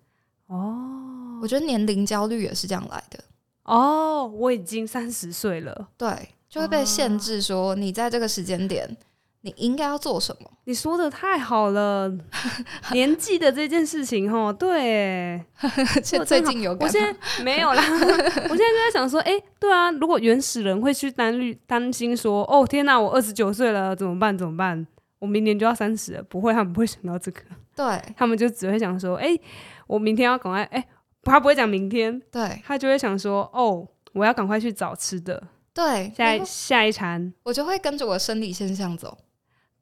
[0.47, 3.23] 哦，我觉得年龄焦虑也是这样来的。
[3.63, 8.97] 哦，我已经三十岁了，对，就会被限制说你在这个时间点
[9.43, 10.49] 你应该要做什么。
[10.65, 12.11] 你说的太好了，
[12.91, 15.41] 年纪的这件事情哦，对，
[16.25, 17.83] 最近有，我现在没有啦。
[17.87, 24.37] 我现在就在想说，哎、欸，对啊，如果原始人会去担虑担心说，哦天哪，我二十九岁了，怎么办？
[24.37, 24.85] 怎么办？
[25.19, 27.41] 我明年就要三十了，不会，他们不会想到这个，
[27.75, 29.41] 对他们就只会想说，哎、欸。
[29.85, 30.87] 我明天要赶快，哎、欸，
[31.23, 39.15] 他不会讲明天，对，他就会想说，哦，我要赶快去找吃的，对，下一下一餐，我就会跟着我生理现象走，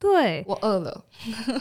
[0.02, 1.06] 对，我饿了，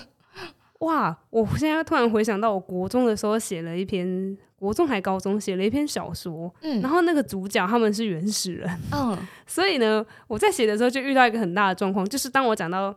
[0.80, 12.92] 哇，我现在突然回想到，我国中的时候写了一篇，国中还高中写了一篇小说，嗯，然后那个主角他们是原始人，嗯， 所以呢，我在写的时候就遇到一个很大的状况，就是当我讲到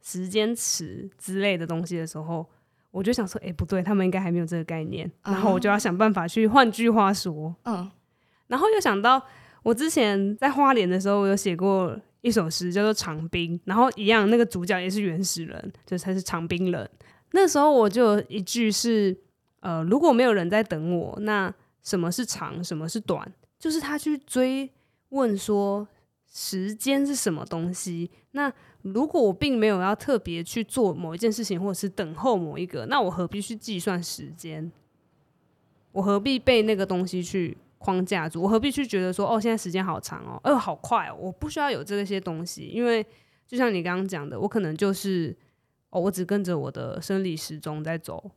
[0.00, 2.46] 时间词之类的东西的时候。
[2.94, 6.46] 我就想说，哎、欸，不对，他们应该还没有这个概念，然后我就要想办法去。
[6.46, 7.90] 换句话说，嗯，
[8.46, 9.20] 然后又想到
[9.64, 16.90] 我之前在花莲的时候，我有写过一首诗，叫做《长滨》，然后一样，那个主角也是原始人，就是他是长滨人。
[17.32, 19.14] 那时候我就有一句是，
[19.60, 23.30] 呃，如果没有人在等我，那什么是长，什么是短？
[23.58, 24.70] 就是他去追
[25.10, 25.86] 问说，
[26.32, 28.10] 时间是什么东西？
[28.30, 34.72] 那如果我并没有要特别去做某一件事情，或者是等候某一个，那我何必去计算时间？
[35.92, 37.54] 我何必被那个东西去
[37.84, 38.40] 框架住。
[38.40, 43.04] 我何必去觉得说，哦，现在时间好长哦，呃，好快哦，我不需要有这些东西，因为
[43.46, 45.36] 就像你刚刚讲的，我可能就是
[45.90, 48.30] 哦，我只跟着我的生理时钟在走。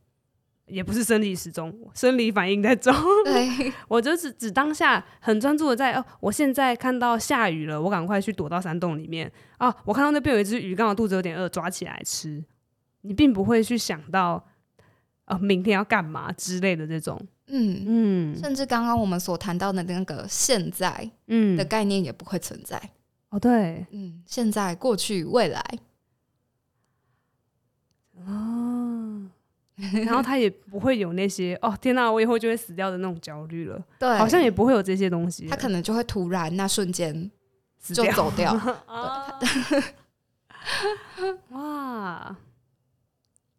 [0.70, 2.92] 也不是生理时钟，生理反应在走。
[3.24, 9.74] 对， 我就只只当下很专注的在哦，我现在看到下雨了，我赶快去躲到山洞里面啊！
[9.86, 12.44] 我看到那边有一只鱼，刚好肚子有点饿，抓起来吃。
[13.00, 14.46] 你并不会去想到
[15.24, 17.18] 呃，明天要干嘛之类的这种。
[17.48, 22.78] 嗯嗯，甚至刚刚我们所谈到的那个现在，嗯的概念也不会存在。
[22.78, 22.90] 嗯、
[23.30, 25.62] 哦，对，嗯，现在、过去、未来。
[28.26, 29.30] 哦。
[30.04, 33.80] 然后他也不会有那些哦，天哪，我以后就会死掉的那种焦虑了。
[33.96, 35.46] 对，好像也不会有这些东西。
[35.46, 37.30] 他可能就会突然那瞬间
[37.80, 38.52] 就走掉。
[39.38, 42.36] 对哇，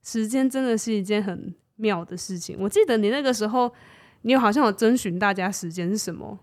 [0.04, 2.56] 时间真的是一件很妙的事情。
[2.60, 3.74] 我记得你那个时候，
[4.22, 6.38] 你有好像有征询大家时间是什么？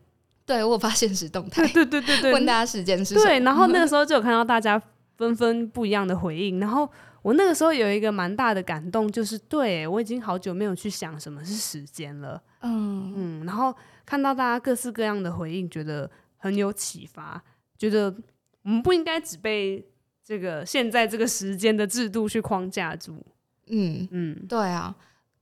[0.45, 3.23] 对，我有发现实动态， 对对对对，问大家时间是什么？
[3.25, 4.81] 对，然后那个时候就有看到大家
[5.17, 6.91] 纷纷不一样的回应，然后。
[7.23, 17.43] 我那个时候有一个蛮大的感动，就是对我已经好久没有去想什么是时间了，嗯嗯，然后看到大家各式各样的回应，觉得很有启发，
[17.77, 18.15] 觉得
[18.63, 19.85] 我们不应该只被
[20.25, 23.21] 这个现在这个时间的制度去框架住，
[23.67, 24.95] 嗯嗯，对啊，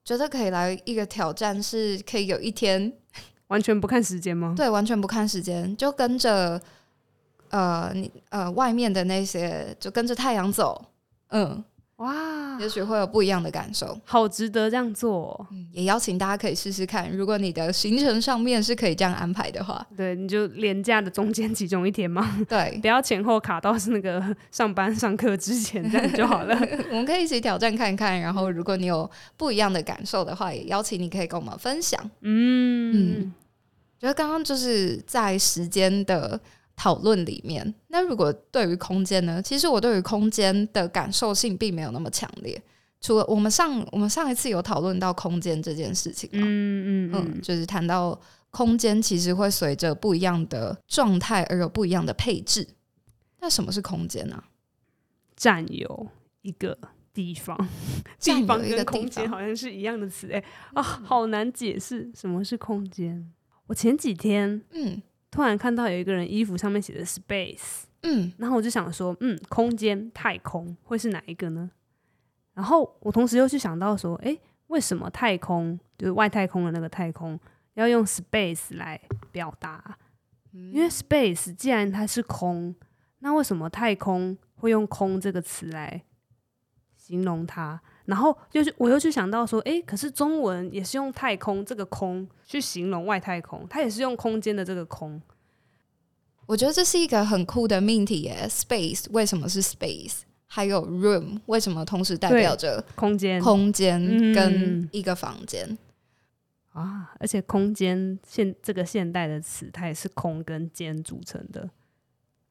[0.04, 2.92] 觉得可以来一个挑战，是可以有一天
[3.48, 4.54] 完全不看时间吗？
[4.56, 6.60] 对，完全不看时间，就跟着
[7.50, 10.84] 呃你呃外面的那些，就跟着太阳走，
[11.28, 11.64] 嗯。
[11.98, 15.46] 哇，也许会有不一样的感受，好值得这样做。
[15.52, 26.58] 嗯，也邀请大家可以试试看，如果你的行程上面是可以这样安排的话，对，你就廉价的中间其中一天嘛， 对，不要前后卡到是那个上班上课之前这样就好了。
[26.90, 32.00] 我们可以一起挑战看看，然后如果你有不一样的感受的话，也邀请你可以跟我们分享。
[32.22, 33.34] 嗯嗯，
[34.00, 36.40] 觉得刚刚就是在时间的。
[36.76, 39.40] 讨论里面，那如果对于空间呢？
[39.40, 42.60] 其实我对于空间的感受性并没有那么强烈。
[43.00, 48.18] 除了我们上我们上一次有讨论到空间这件事情嘛，嗯嗯嗯，就是谈到
[48.50, 52.66] 空间其实会随着不一样的状态而有不一样的配置。
[53.40, 54.42] 那什么是空间呢？
[55.36, 56.08] 占有
[56.40, 56.78] 一个
[57.12, 57.56] 地方，
[58.18, 63.30] 地方跟空间好像是一样的词哎啊，好难解释什么是空间。
[63.66, 65.02] 我前几天嗯。
[65.34, 71.68] 突然看到有一个人衣服上面写的 space，嗯，然后我就想说，嗯，空间、太空会是哪一个呢？
[72.52, 77.36] 然后我同时又去想到说，诶，为什么太空就是外太空的那个太空
[77.72, 79.00] 要用 space 来
[79.32, 79.98] 表达？
[80.52, 82.72] 因为 space 既然它是空，
[83.18, 86.04] 那为什么太空会用空这个词来
[86.96, 87.82] 形容它？
[88.06, 95.20] 然后就是我又去想到说，诶，可是中文也是用太空这个空去形容外太空，它也是用空间的这个空。
[96.46, 100.20] 我觉得这是一个很酷的命题耶，space 为什么是 space？
[100.46, 104.00] 还有 room 为什么同时代表着空间、空间
[104.34, 105.66] 跟一个房间、
[106.74, 107.14] 嗯、啊？
[107.18, 111.70] 而且空间现这个现代的词，它也是空跟间组成的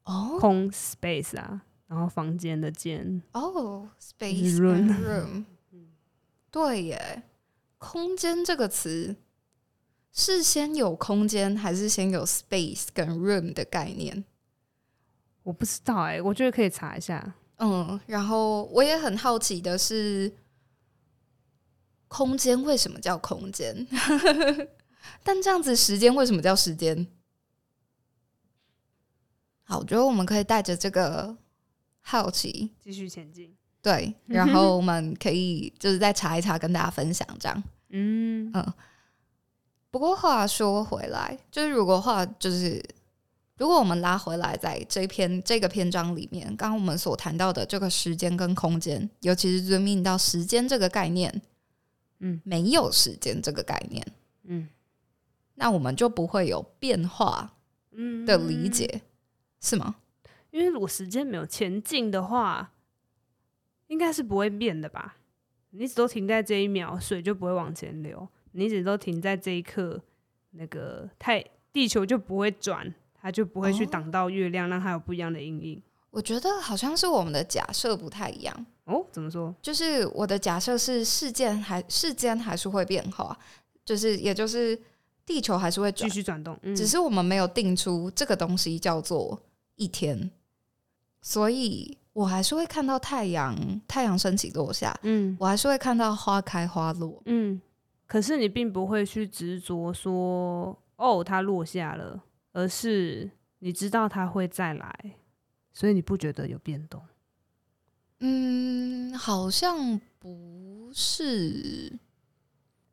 [0.02, 1.62] 哦，空 space 啊。
[1.86, 5.44] 然后房间的间哦、 oh，space and room，
[6.50, 7.22] 对耶，
[7.78, 9.14] 空间这个词
[10.10, 14.24] 是先有空间还是先有 space 跟 room 的概念？
[15.42, 17.34] 我不知道哎，我觉得可以查一下。
[17.58, 20.32] 嗯，然后我也很好奇的是，
[22.08, 23.86] 空间为什么叫空间？
[25.22, 27.06] 但这样子，时间为什么叫时间？
[29.64, 31.36] 好，我觉得我们可以带着这个。
[32.06, 33.52] 好奇，继续前进。
[33.80, 37.64] 对，然后我们可以就是再查一查，跟大家分享这样。
[37.88, 38.72] 嗯嗯。
[39.90, 42.82] 不过话说回来，就是如果话就是，
[43.56, 51.42] 如果我们拉回来，在这篇这个篇章里面，刚刚我们所谈到的这个时间跟空间，尤其是遵命到时间这个概念，
[52.18, 54.04] 嗯，没有时间这个概念，
[54.42, 54.68] 嗯，
[55.54, 57.54] 那我们就不会有变化，
[57.92, 59.00] 嗯的理解，嗯、
[59.60, 59.94] 是吗？
[60.54, 62.70] 因为如果时间没有前进的话，
[63.88, 65.16] 应该是不会变的吧？
[65.70, 68.16] 你一直都停在这一秒，水就不会往前流；
[68.52, 70.00] 你一直都停在这一刻，
[70.52, 75.82] 那个太地球就不会转，它就不会去挡到月亮，让它有不一样的阴影。
[76.10, 79.04] 我觉得好像是我们的假设不太一样哦。
[79.10, 79.52] 怎么说？
[79.60, 83.36] 就是我的假设是事件还世间还是会变化，
[83.84, 84.80] 就是也就是
[85.26, 89.42] 地球还是会继续转动，嗯，只是我们没有定出这个东西叫做
[89.74, 90.30] 一天。
[91.26, 93.56] 所以我还是会看到太阳，
[93.88, 97.58] 太阳升起落下，嗯，我还是会看到花开花落，嗯。
[98.06, 102.22] 可是你并不会去执着说，哦，它落下了，
[102.52, 105.16] 而是你知道它会再来，
[105.72, 107.02] 所以你不觉得有变动？
[108.20, 111.98] 嗯，好像不是。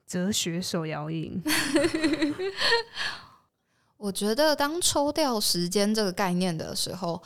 [0.08, 1.42] 哲学手摇饮，
[3.96, 7.22] 我觉得当抽掉时间这个概念的时候，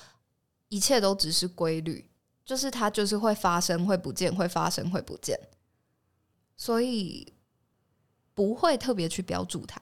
[0.76, 2.06] 一切都只是规律，
[2.44, 5.40] 就是它就是会发生，会不见，会发生，会不见，
[6.58, 7.32] 所以
[8.34, 9.82] 不会特别去标注它，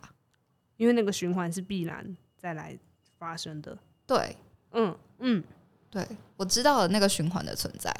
[0.78, 2.78] 因为那个循环是必然再来
[3.18, 3.76] 发生的。
[4.06, 4.38] 对，
[4.74, 5.44] 嗯嗯，
[5.90, 7.92] 对，我知道了那个循环的存在。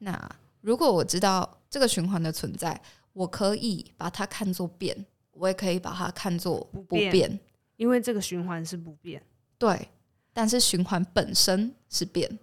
[0.00, 2.78] 那如果我知道这个循环的存在，
[3.14, 7.40] 我可以把它看作变，我也可以把它看作不变，
[7.76, 9.22] 因为这个循环是不变。
[9.56, 9.88] 对，
[10.34, 12.38] 但是循环本身是变。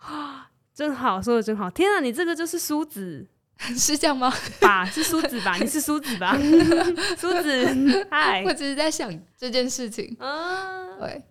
[0.00, 1.70] 啊，真好，说的真好！
[1.70, 3.24] 天啊，你这个就是梳子，
[3.76, 4.32] 是这样吗？
[4.60, 5.56] 吧，是梳子吧？
[5.62, 6.36] 你是梳子吧？
[7.16, 8.42] 梳子，嗨！
[8.44, 10.16] 我只是在想这件事情。
[10.18, 11.24] 啊，对，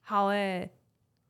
[0.00, 0.70] 好诶，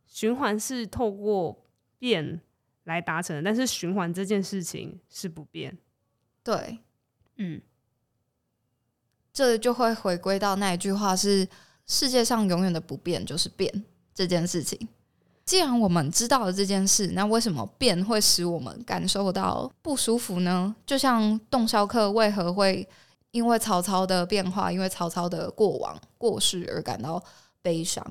[0.07, 1.67] 循环是透过
[1.99, 2.41] 变
[2.85, 5.77] 来达成的，但是循环这件事情是不变。
[6.43, 6.79] 对，
[7.37, 7.61] 嗯，
[9.33, 11.49] 这就会回归到那一句话是：
[11.87, 13.85] 世界上永远的不变就是变
[14.21, 14.79] 这件事情。
[15.47, 20.75] 既然我们知道了这件事，那为什么变会使我们感受到不舒服呢？
[20.85, 22.87] 就像洞箫客为何会
[23.31, 27.23] 因为曹操的变化，因为曹操的过往过世而感到
[27.63, 28.05] 悲伤？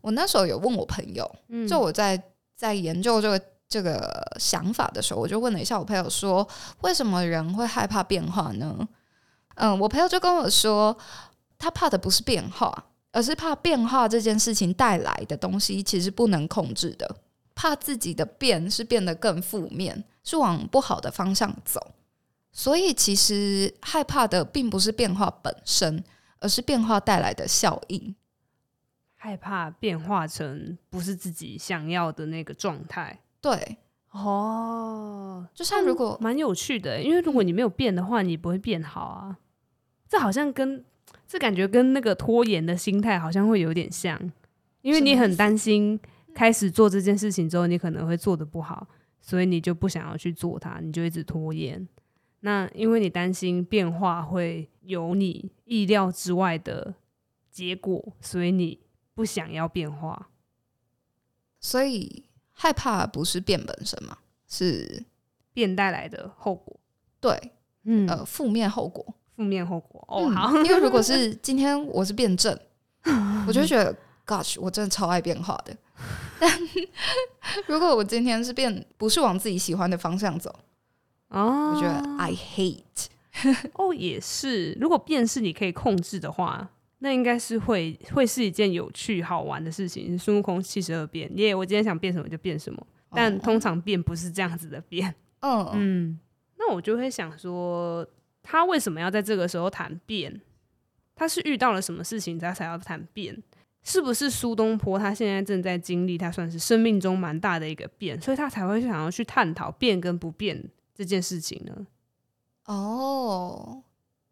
[0.00, 1.28] 我那时候有问我朋友，
[1.68, 2.22] 就我在
[2.54, 3.42] 在研究这个。
[3.70, 6.48] 这个想法的时候，我就问了一下我朋友说
[6.80, 8.88] ：“为什么人会害怕变化呢？”
[9.56, 10.96] 嗯，我朋友就跟我说，
[11.58, 17.16] 他怕的不是变化，而是怕变化这件事情带来的东西其实不能控制的，
[17.54, 21.94] 怕自己的变是变得更负面，是往不好的方向走。
[22.52, 26.02] 所以，其实害怕的并不是变化本身，
[26.40, 28.14] 而是变化带来的效应。
[29.14, 33.20] 害怕变化成不是自己想要的那个状态。
[33.40, 33.78] 对
[34.10, 39.38] 哦，就像如果蛮有趣的，因为如果你没有变的话，你不会变好啊。
[40.08, 40.84] 这好像跟
[41.28, 44.18] 这感觉跟那个拖延的心态好像会有点像，
[44.80, 46.00] 因为你很担心
[46.34, 48.88] 开始做这件事情之后，你可能会做得不好，
[49.20, 51.86] 所以你就不想要去做它，你就一直拖延。
[52.40, 56.94] 那因为你担心变化会有你意料之外的
[57.50, 58.80] 结果，所以你
[59.14, 60.30] 不想要变化，
[61.60, 62.24] 所以。
[62.60, 64.18] 害怕不是变本身嘛，
[64.48, 65.04] 是
[65.52, 66.80] 变带来的后果。
[67.20, 67.52] 对，
[67.84, 70.04] 嗯，呃，负面后果，负面后果。
[70.08, 72.58] 哦，好，因为如果是今天我是辩证，
[73.46, 73.94] 我就觉得
[74.26, 75.76] ，Gosh，我真的超爱变化的。
[76.40, 76.50] 但
[77.68, 80.52] 如果我今天是变，不是往自己喜欢的方向走，
[81.28, 83.06] 哦，我觉得 I hate。
[83.74, 86.70] 哦，也是，如果变是你可以控制的话。
[87.00, 90.18] 那应该是会会是一件有趣好玩的事情。
[90.18, 91.54] 孙悟空七十二变，耶！
[91.54, 95.14] 我今天想变什么就变什么，但通常变不是这样子的变。
[95.38, 96.18] 嗯嗯，
[96.58, 98.04] 那我就会想说，
[98.50, 100.40] 他为什么要在这个时候谈变？
[101.14, 103.42] 他是遇到了什么事情他才要谈变？
[103.82, 111.86] 是不是苏东坡他现在正在经历他算是生命中蛮大的一个变，所以他才会想要去探讨变跟不变这件事情呢？
[112.64, 113.82] 哦，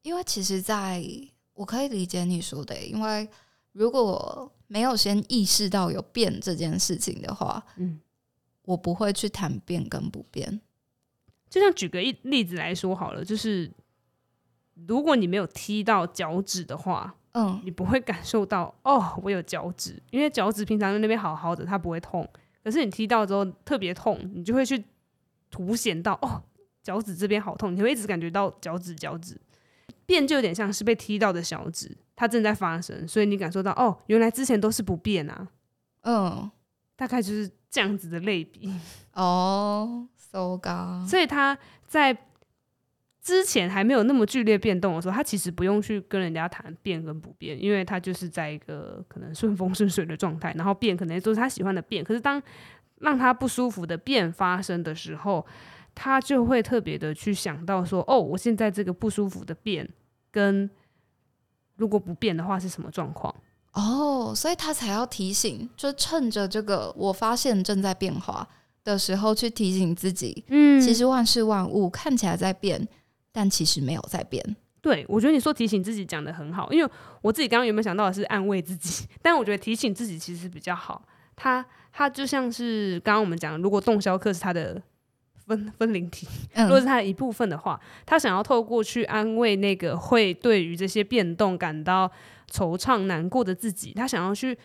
[0.00, 1.04] 因为其实，在
[1.52, 3.28] 我可以理解你说的，因为
[3.72, 8.00] 如果没有先意识到有变这件事情的话，嗯，
[8.62, 10.62] 我不会去谈变跟不变。
[11.50, 13.70] 就像举个一例子来说好了，就是
[14.86, 22.28] 如果你没有踢到脚趾的话，嗯，你不会感受到哦，我有脚趾，因为脚趾平常在那边好好的，它不会痛。
[22.62, 24.84] 可是你踢到之后特别痛，你就会去
[25.50, 26.42] 凸显到哦，
[26.82, 29.40] 脚趾这边好痛，你会一直感觉到脚趾脚趾。
[30.04, 35.48] 变就有点像是被踢到的小指，它正在发生，所以你感受到哦，原来之前都是不变啊，
[36.02, 36.48] 嗯，
[36.94, 38.72] 大概就是这样子的类比。
[39.14, 40.60] 哦，so
[41.08, 41.58] 所以他
[41.88, 42.16] 在
[43.26, 52.40] 之前还没有那么剧烈变动的时候，他其实不用去跟人家谈变跟不变，因为他就是在一个可能顺风顺水的状态，然后变可能都是他喜欢的变，可是当
[52.98, 55.44] 让他不舒服的变发生的时候。
[55.98, 59.88] 他就会特别的去想到说，哦，我现在这个不舒服的变，
[60.30, 60.68] 跟
[61.76, 63.34] 如果不变的话是什么状况？
[63.72, 68.46] 哦，所以他才要提醒，就趁着这个我发现正在变化
[68.84, 72.86] 的时候，去提醒自己，嗯，其实万事万物看起来在变，
[73.37, 74.43] 但其实没有在变。
[74.80, 81.07] 对，我觉得你说提醒自己讲的很好，因为我自己刚刚有没有想到的是安慰自己， 但我觉得提醒自己其实比较好。
[81.37, 81.62] 他
[81.93, 84.82] 他就像是刚刚我们讲，如果动销课是他的。
[85.47, 86.26] 分分灵体，
[86.57, 92.11] 如果是他的一部分的话，他想要透过去安慰那个会对于这些变动感到
[92.51, 94.59] 惆怅、难过的自己，他想要去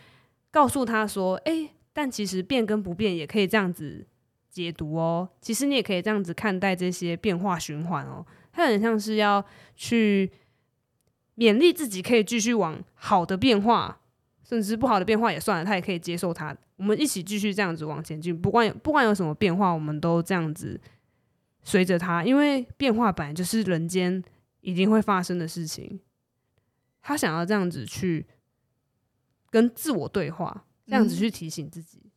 [0.50, 4.04] 告诉他说：“哎、欸，但其实变跟不变也可以这样子
[4.50, 5.28] 解读哦。
[5.40, 8.26] 其实你也可以这样子看待这些变化循环哦。
[8.52, 9.44] 他很像是要
[9.74, 10.30] 去
[11.36, 14.00] 勉励自己，可以继续往好的变化，
[14.44, 16.56] 甚至不好的变化也算了，他也可以接受它。
[16.76, 20.80] 我们一起继续这样子往前进，不管有不管有什么变化，我们都这样子
[21.62, 24.22] 随着它，因为变化本来就是人间
[24.60, 26.00] 一定会发生的事情。”
[27.04, 28.24] 他想要这样子去
[29.50, 31.98] 跟自我对话，这样子去提醒自己。
[32.04, 32.10] 嗯，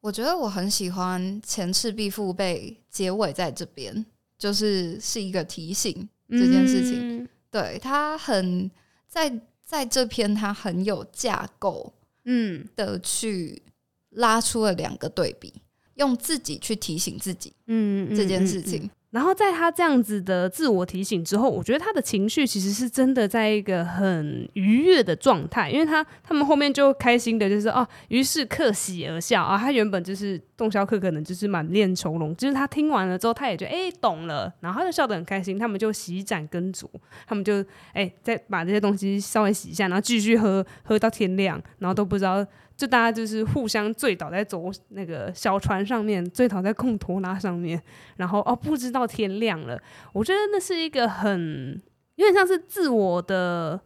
[0.00, 4.06] 我觉得我很喜欢前赤壁赋被结尾在这边，
[4.42, 7.22] 就是是一个提醒这件事情。
[7.22, 8.68] 嗯，对，他很
[9.06, 9.32] 在
[9.64, 11.92] 在这篇，他很有架构，
[12.24, 13.62] 嗯的去
[14.10, 15.54] 拉出了两个对比，
[15.94, 18.90] 用自己去提醒自己，嗯这件事情。
[19.12, 29.56] 然后在他这样子的自我提醒之后，我觉得他的情绪其实是真的在一个很愉悦的状态，因为他他们后面就开心的，就是哦，于是客喜而笑啊。
[29.56, 35.58] 他原本就是洞箫客，可能就是满脸愁容，就是他听完了之后，他也觉得哎懂了，然后他就笑得很开心。
[35.58, 36.86] 他们就洗盏羹酌，
[37.26, 42.44] 他们就哎再把这些东西稍微洗一下，然后继续喝喝到天亮，然后都不知道。
[42.76, 47.80] 就大家就是互相醉倒在走那个小船上面，醉倒在贡托拉上面，
[48.16, 49.80] 然后哦，不知道天亮了。
[50.12, 51.80] 我觉得那是一个很
[52.16, 53.80] 有点像是自我的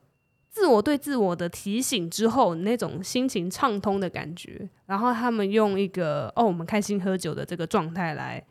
[0.48, 4.68] 自我对自我的提醒之后那种心情畅通的感觉。
[4.86, 8.42] 然后他们用一个哦，我们开心喝酒的这个状态来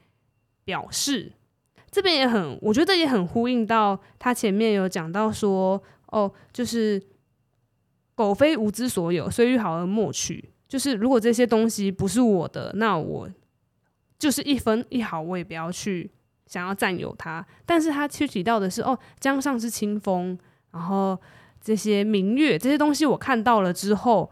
[0.64, 1.32] 表示，
[1.90, 7.02] 这边也很，我觉得也很呼应到他前面有讲到说哦，就是。
[8.16, 10.50] 苟非吾之所有，虽欲好而莫取。
[10.68, 13.30] 就是如果这些东西不是我的，那我
[14.18, 16.10] 就是一分一毫我也不要去
[16.48, 17.46] 想要占有它。
[17.66, 20.38] 但是他却提到的是，哦，江上是清风，
[20.72, 21.18] 然后
[21.62, 24.30] 这些明月这些东西我看到了之后，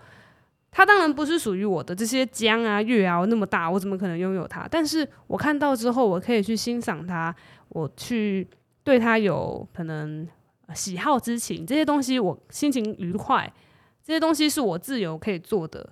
[0.72, 1.94] 它当然不是属于我的。
[1.94, 4.68] 这些江啊月啊那么大，我怎么可能拥有它？
[4.70, 7.34] 但是我看到之后，我可以去欣赏它，
[7.70, 8.48] 我去
[8.84, 10.28] 对它有可能
[10.74, 11.64] 喜好之情。
[11.66, 13.54] 这些东西我心情愉快。
[14.04, 15.90] 这些东西是我自由可以做的。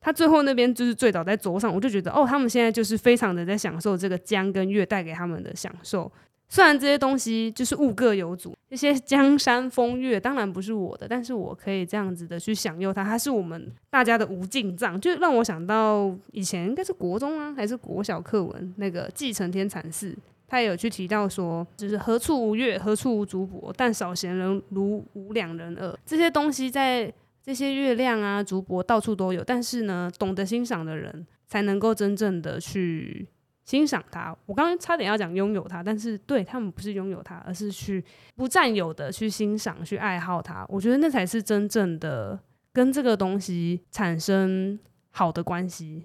[0.00, 6.10] 他最后那边就是醉倒在桌上，我就觉得哦，他们现在就是非常的在享受这个江跟月带给他们的享受。
[6.48, 20.16] 虽然这些东西就是物各有主，这些江山风月当然不是我的，但是我可以这样子的去享用它，它是我们大家的无尽藏，就让我想到以前应该是国中啊还是国小课文那个继承天禅寺，
[20.48, 25.94] 他也有去提到说，就是何处无月，何处无竹柏，但少闲人如吾两人耳。
[26.06, 27.12] 这些东西在。
[27.42, 33.26] 这些月亮啊、竹帛到处都有，但是呢，懂得欣赏的人才能够真正的去
[33.64, 34.36] 欣赏它。
[34.46, 38.04] 我刚刚差点要讲拥有它，但是对他们不是拥有它，而是去
[38.36, 40.66] 不占有的去欣赏、去爱好它。
[40.68, 42.38] 我觉得那才是真正的
[42.72, 44.78] 跟这个东西产生
[45.10, 46.04] 好的关系。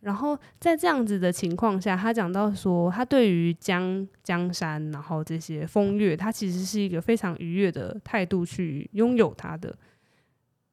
[0.00, 9.76] 然后在这样子的情况下，他讲到说，他对于江江山，然后这些风月，他其实是一个非常愉悦的态度去拥有它的。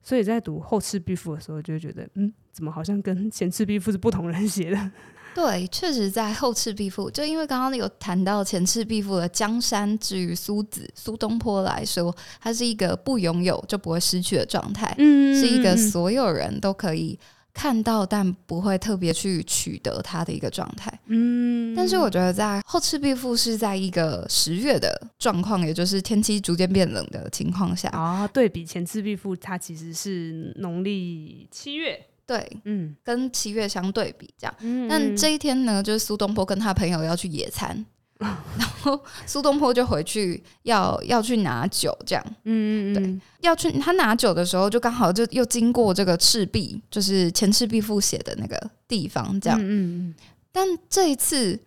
[0.08, 4.92] 所以在读后赤壁赋的时候，就会觉得，嗯，怎么好像跟前赤壁赋是不同人写的？
[5.36, 17.20] 对，确实在后赤壁赋，就因为刚刚有谈到前赤壁赋的江山，至于苏子苏东坡来说，它是一个不拥有就不会失去的状态，嗯，是一个所有人都可以。
[17.58, 20.94] 看到，但不会特别去取得它的一个状态。
[21.08, 28.28] 嗯，但是我觉得在后赤壁赋是在一个十月的状况，也就是天气逐渐变冷的情况下啊。
[28.28, 32.00] 对比前赤壁赋，它其实是农历七月。
[32.28, 34.56] 对，嗯，跟七月相对比这样。
[34.60, 37.84] 嗯，但这一天呢，就是苏东坡跟他朋友要去野餐。
[38.58, 50.16] 然后苏东坡就回去要要去拿酒，这样，嗯嗯对，要去他拿酒的时候，就刚好就又经过这个赤壁，就是前赤壁赋写的那个地方，这样，嗯嗯。
[50.52, 51.60] 但这一次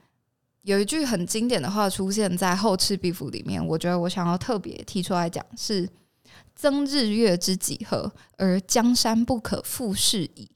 [0.63, 5.89] 有一句很经典的话出现在后赤壁赋里面，我觉得我想要特别提出来讲，是
[6.57, 10.51] “增日月之几何，而江山不可复是矣”，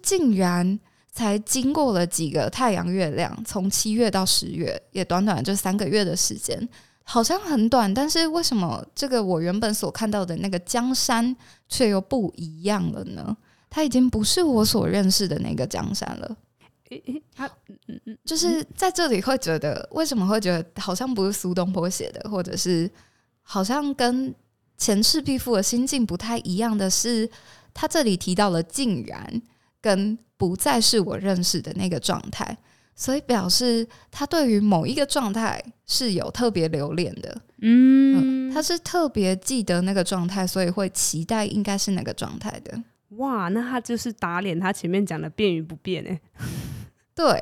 [0.00, 0.78] 竟然。
[1.14, 6.68] 才经过了几个太阳月亮，从七月到十月，也短短这三个月的时间，
[7.04, 11.36] 好像很短，但是为什么这个我原本所看到的那个江山
[11.68, 13.36] 却又不一样了呢？
[13.70, 16.36] 它已经不是我所认识的那个江山了。
[16.90, 17.46] 诶诶，他
[17.86, 22.90] 嗯嗯，就是在这里会觉得，为什么会觉得好像不是苏东坡写的，或者是
[23.42, 24.34] 好像跟
[24.76, 27.30] 前赤壁赋的心境不太一样的是，
[27.72, 29.40] 他这里提到了竟然
[29.80, 30.18] 跟。
[30.46, 32.56] 不再是我认识的那个状态，
[32.94, 37.40] 所以表示他对于某一个状态是有特别留恋的。
[37.62, 42.82] 嗯，嗯，他是特别记得那个状态，所以会期待应该是那个状态的。
[43.16, 46.20] 哇，那他就是打脸他前面讲的变与不变哎。
[47.14, 47.40] 对，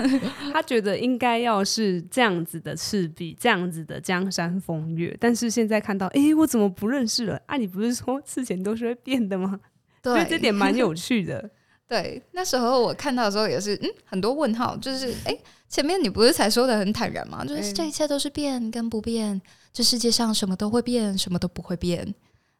[0.52, 7.40] 他觉得应该要是这样子的赤壁，这样子的江山风月，但是现在看到，哎，我怎么不认识了？
[7.46, 9.58] 啊，你不是说事情都是会变的吗？
[10.02, 11.50] 对， 这点蛮有趣的。
[11.88, 15.36] 对，那时候我看到的时候也是，嗯，很多问号，就是，哎，
[15.68, 17.44] 前面你不是才说的很坦然吗？
[17.44, 19.40] 就是这一切都是变跟不变，
[19.72, 22.14] 这世界上什么都会变，什么都不会变。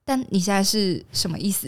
[0.08, 1.66] 但你现在是什么意思？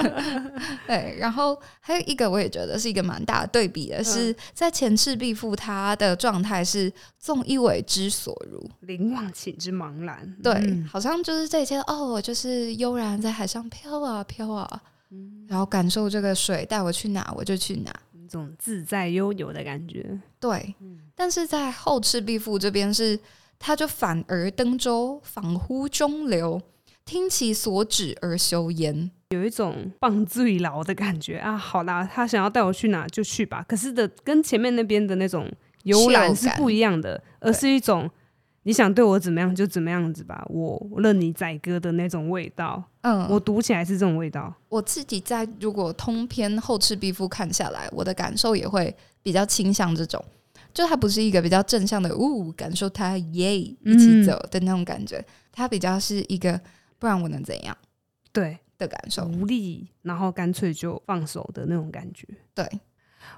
[0.86, 10.36] 对，然后还有一个，我也觉得是一个蛮大的对比的，是在前赤壁赋，他的状态是纵一苇之所如，凌忘顷之茫然。
[10.42, 20.20] 对，嗯、好像就是这一切哦，就是悠然在海上飘啊飘啊，嗯、然后感受这个水带我去哪我就去哪，一种自在悠游的感觉。
[20.40, 23.18] 对，嗯、但是在后赤壁赋这边是，
[23.58, 26.60] 他就反而登舟，仿乎中流。
[27.04, 31.56] 听其所指而休焉，有一种放最牢的感觉啊！
[31.56, 33.64] 好啦，他想要带我去哪就去吧。
[33.68, 35.48] 可是的，跟前面那边的那种
[35.84, 38.10] 游览是不一样的，而是一种
[38.64, 42.82] 你想对我怎么样就怎么样子吧，我任你宰割的那种味道。
[43.08, 44.52] 嗯，我读起来是这种味道。
[44.68, 48.92] 我自己在如果通篇后赤壁赋看下来，我的感受也会
[49.22, 50.24] 比较倾向这种，
[50.74, 56.60] 就它不是一个比较正向的，呜，感受它耶一起走的那种感觉，它比较是一个。
[56.98, 57.76] 不然我能怎样？
[58.32, 62.26] 对的感受，无力，然后干脆就放手的那种感觉。
[62.54, 62.66] 对，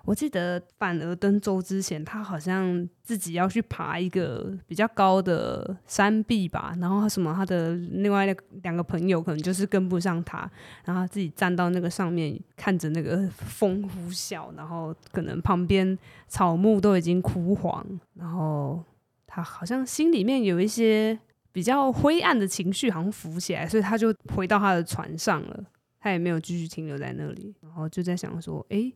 [0.05, 8.27] 我记得反而登舟之前，他好像自己要去爬一个比较高的山壁吧，然后什么，他的另外
[8.63, 10.39] 两个朋友可能就是跟不上他，
[10.85, 17.85] 然后他自己站到那个上面，看着那个风呼啸，然后可能旁边草木都已经枯黄，
[18.15, 18.83] 然后
[19.27, 21.19] 他好像心里面有一些。
[21.51, 25.65] 比较灰暗的情绪好像浮起来，所以他就回到他的船上了。
[25.99, 28.93] 他也没有继续停留在那里，然后就在想说：“诶，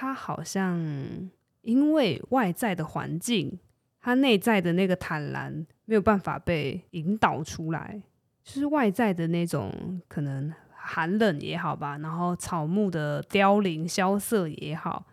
[0.00, 0.80] 他好像
[1.60, 3.58] 因为外在的环境，
[4.00, 8.00] 他内在的那个坦然没有办法被引导出来，
[8.42, 15.04] 就是外在的那种可能寒冷也好吧，然后草木的凋零萧瑟也好，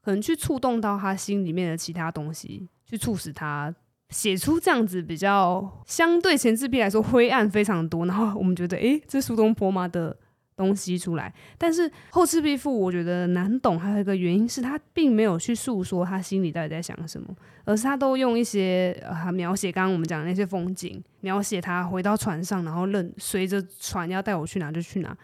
[0.00, 3.74] 可能去触动到他心里面的其他东西，去促使他。”
[4.08, 10.16] 写出这样子比较相对前置壁来说灰暗非常多，然后我们觉得诶，这是苏东坡吗的
[10.56, 11.32] 东西出来？
[11.58, 17.34] 但是后赤壁赋我觉得难懂，还有一个原因是他并没有去诉说他心里到底在想什么，
[17.64, 25.16] 而是他都用一些呃描写刚刚我们讲的那些风景，描写他回到船上，然后任随着船要带我去哪就去哪。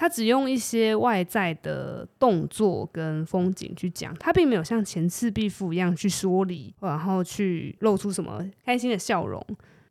[0.00, 9.44] 他只用一些外在的动作跟风景去讲，他并没有像前赤壁赋一样去说理，然后去露出什么开心的笑容。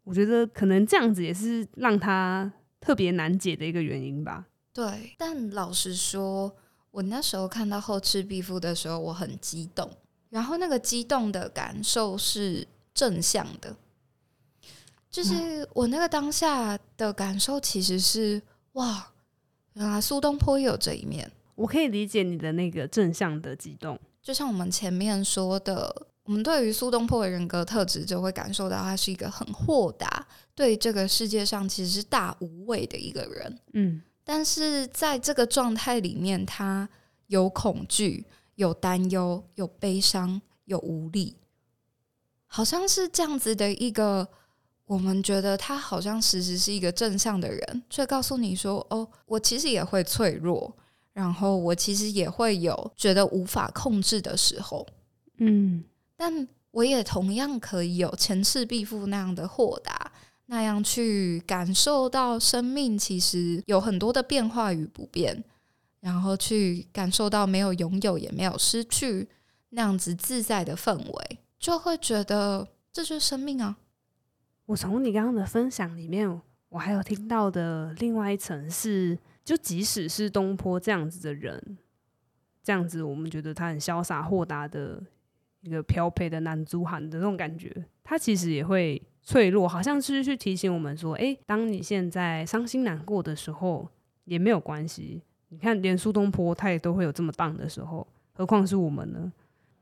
[0.06, 2.50] 我觉得可能这样子也是让他
[2.80, 4.46] 特别难解的一个原因吧。
[4.74, 6.56] 对，但老实说，
[6.92, 9.90] 我那时候看到后赤壁赋的时候，我很激动，
[10.30, 13.76] 然后那个激动的感受是正向的，
[15.10, 18.42] 就是我那个当下的感受其实是
[18.74, 19.12] 哇。
[19.80, 24.00] 啊，苏东坡也有这一面，我可以理解你的那个正向的激动。
[24.24, 33.60] 就像我们前面说的，我们对于苏东坡的人格特质，就会感受到他是一个很豁达，对这个世界上其实是大无畏的一个人。
[33.74, 36.88] 嗯，但是在这个状态里面，他
[37.28, 38.26] 有恐惧，
[38.56, 41.38] 有担忧，有悲伤，有无力，
[42.46, 44.28] 好像是这样子的一个。
[44.86, 50.74] 我们觉得他好像时时是一个正向的人，却告诉你说：“哦，我其实也会脆弱，
[51.12, 54.88] 然后我其实也会有觉得无法控制的时候，
[55.40, 55.84] 嗯，
[56.18, 60.12] 但我也同样可以有前赤壁赋那样的豁达，
[60.48, 65.44] 那样去感受到生命其实有很多的变化与不变，
[66.02, 69.30] 然后去感受到没有拥有也没有失去
[69.70, 73.78] 那样子自在的氛围，就会觉得这就是生命啊。”
[74.68, 81.78] 我从你刚刚的分享里面，我还有听到的另外一层是，就即使是东坡这样子的人，
[82.62, 85.02] 这样子我们觉得他很潇洒豁达的
[85.68, 87.70] 一个飘配的男子汉的那种感觉，
[88.04, 93.88] 他其实也会脆弱，好像是去提醒我们说，哎、当你现在伤心难过的时候
[94.24, 95.22] 也没有关系。
[95.50, 99.32] 你看，连苏东坡他也都会有这么棒的时候，何况是我们呢？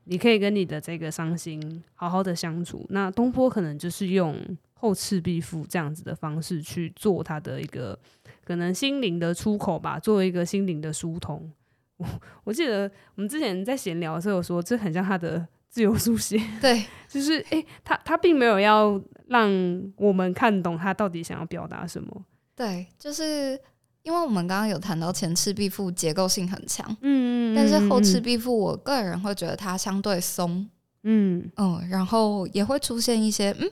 [0.04, 2.84] 你可以跟你的这个伤心好好的相处。
[2.90, 4.36] 那东坡可能就是用
[4.74, 7.98] 后赤壁赋这样子的方式去做他的一个
[8.44, 11.50] 可能心灵的出口吧，作为一个心灵的疏通。
[11.96, 12.06] 我
[12.44, 16.40] 我记得我们之前在闲聊的时候说，这很像他的自由书写。
[16.60, 19.50] 对，就是诶、欸，他他并没有要让
[19.96, 22.24] 我们看懂他到底想要表达什么。
[22.54, 23.58] 对，就是
[24.02, 30.68] 因为我们刚刚有谈到前赤壁赋结构性很强，嗯，但是后赤壁赋，我个人会觉得它相对松，
[31.02, 33.70] 嗯嗯，然后也会出现一些嗯。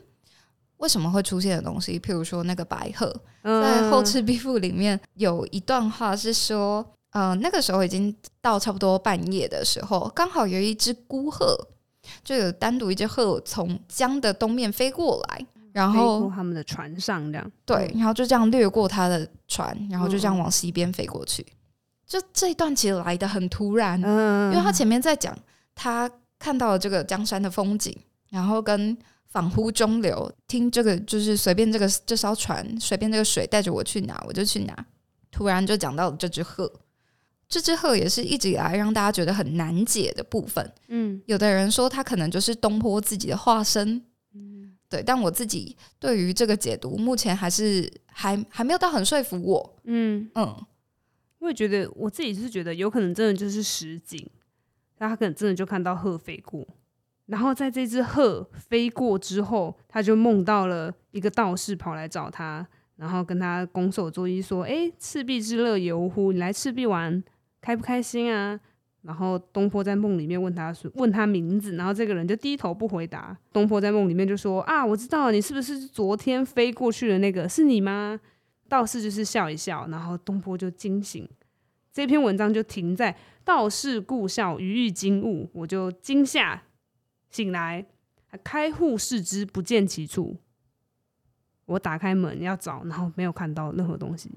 [0.78, 1.98] 为什么会出现的东西？
[2.00, 3.06] 譬如说那个白鹤，
[3.42, 11.56] 在《后赤壁赋》里面有一段话是说，呃，那个时候已经到差不多半夜的时候，刚好有一只孤鹤，
[12.24, 21.42] 就有单独一只鹤从江的东面飞过来，然后他们的船上这样，对，然后就这样掠过他的船，然后就这样往西边飞过去。
[21.42, 21.54] 嗯、
[22.06, 25.36] 就这一段其实来的很突然，嗯，因为他前面在讲
[25.74, 27.96] 他看到了这个江山的风景，
[28.30, 28.96] 然后跟。
[29.34, 34.86] 仿佛中流，听这个就是随便这个这艘船，随便这个水带着我去哪我就去哪。
[35.32, 36.72] 突然就讲到了这只鹤，
[37.54, 40.72] 这只鹤也是一直以来让大家觉得很难解的部分。
[40.88, 44.02] 嗯，有的人说他可能就是东坡自己的化身。
[44.34, 49.76] 嗯，对，但我自己对于这个解读，目前还是还还没有到很说服我。
[49.84, 50.66] 嗯嗯，
[51.38, 54.28] 我也觉得我自己是觉得有可能真的就是实景，
[54.98, 56.66] 那他可能真的就看到鹤飞过。
[57.26, 66.32] 然后在这只鹤飞过之后，他就梦到了一个道士跑来找他，然后跟他拱手作揖说：“哎，赤壁之乐游乎？
[66.32, 67.22] 你来赤壁玩，
[67.64, 68.60] 开不开心啊？”
[69.00, 73.36] 然后东坡在梦里面问他说：“问他名字。”然后这个人就低头不回答。
[73.52, 77.48] 东坡在梦里面就说：“啊，我知道你是不是昨天飞过去的那个？
[77.48, 78.20] 是你吗？”
[78.68, 81.28] 道士就是笑一笑，然后东坡就惊醒。
[81.92, 86.62] 这篇文章就停在“道士故笑，余欲惊悟”，我就惊吓。
[87.30, 87.84] 醒来，
[88.42, 90.36] 开户视之，不见其处。
[91.66, 94.30] 我打开门要找，然后没有看到任何东西。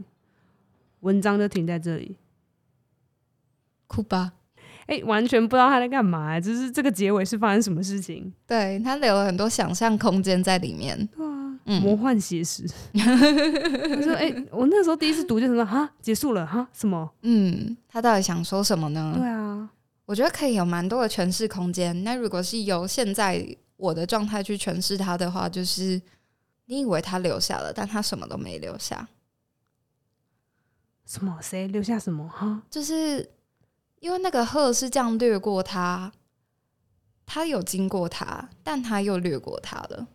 [1.00, 2.18] 文章就停在这里，
[3.88, 4.34] 哭吧。
[4.88, 8.32] 哎、欸，完全不知道他在干嘛，就是这个结尾是发生什么事情？
[8.46, 10.96] 对，他留了很多想象空间在里面。
[11.08, 12.66] 对啊，嗯、魔幻写实。
[12.94, 17.12] 他说：“哎、欸，我那时候第一次读就什么哈，结束了哈，什么？
[17.24, 19.70] 嗯，他到底想说什么呢？”对啊。
[20.06, 22.06] 我觉得可以有蛮多的诠释空间。
[22.06, 26.02] 那如果是由现在我的状态去诠释他的话，就是
[26.68, 29.06] 你以为他留下了，但他什么都没留下。
[31.06, 31.38] 什么？
[31.42, 32.26] 谁留下什么？
[32.30, 33.30] 哈，就是
[34.00, 36.12] 因为那个鹤是这样掠过他，
[37.26, 40.08] 他有经过他，但他又掠过他了。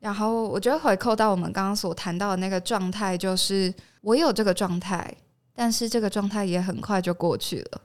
[0.00, 5.16] 然后我觉得回扣到我们刚刚所谈到的那个状态，就是我有这个状态，
[5.54, 7.80] 但是这个状态也很快就过去了。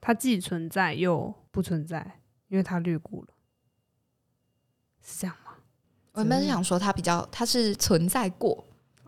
[0.00, 3.28] 它既存在又不存在，因为它掠过了，
[5.02, 5.54] 是这样吗？
[6.12, 8.64] 我原本是想说它比较，它是存在过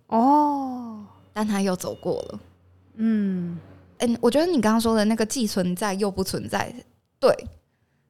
[0.09, 2.41] 哦，但它又走过了。
[2.95, 3.61] 嗯，
[3.99, 6.75] 哎、欸，我觉得你刚刚说的那个既存在又不存在，
[7.19, 7.33] 对，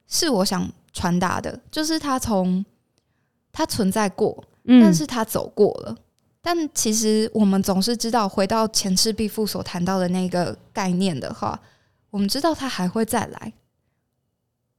[0.07, 2.65] 是我想传达的，就是它从
[3.51, 5.91] 它存在过，但是它走过了。
[5.91, 6.03] 嗯、
[6.41, 11.59] 但其实我们总是知道，回到前赤壁赋所谈到的那个概念的话。
[12.11, 13.53] 我们知道他还会再来，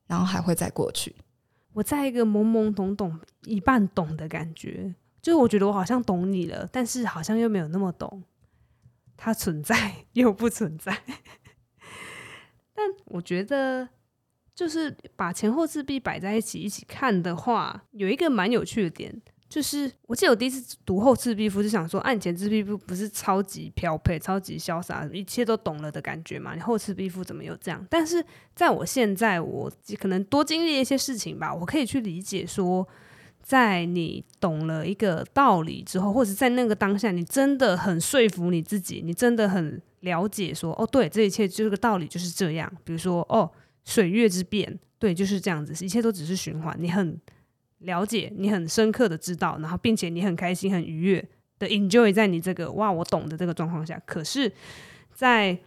[0.08, 1.14] 然后还会再过去。
[1.72, 4.92] 我在一个懵懵懂懂、一半懂的感觉，
[5.22, 8.20] 就是我觉得我好像懂你了，但是好像又没有那么懂。
[9.22, 10.96] 它存在 又不存在，
[12.74, 13.86] 但我觉得
[14.54, 19.20] 就是把前后赤壁摆在一起一起看的话，有一个蛮有趣的点。
[19.46, 26.54] 就是我记得我第一次读后赤壁赋，就想说，啊，前赤壁赋不是超级飘配、超级潇洒，一切都懂了的感觉嘛？
[26.54, 27.84] 你后赤壁赋怎么有这样？
[27.90, 32.88] 但是在我现在，我可能多经历一些事情吧，我可以去理解说，
[33.42, 42.72] 在你懂了一个道理之后，或者在那个当下，你真的很说服你自己，你真的很了解说，哦，对，这一切就是个道理就是这样。
[42.84, 43.50] 比如说，哦，
[43.84, 47.20] 水月之变，对，就是这样子，一切都只是循环，你很。
[47.84, 51.28] 了解，你很深刻的知道，然后并且你很开心、很愉悦
[51.58, 53.98] 的 enjoy 在你这个哇，我懂的这个状况下。
[54.04, 54.52] 可是，
[55.14, 55.58] 在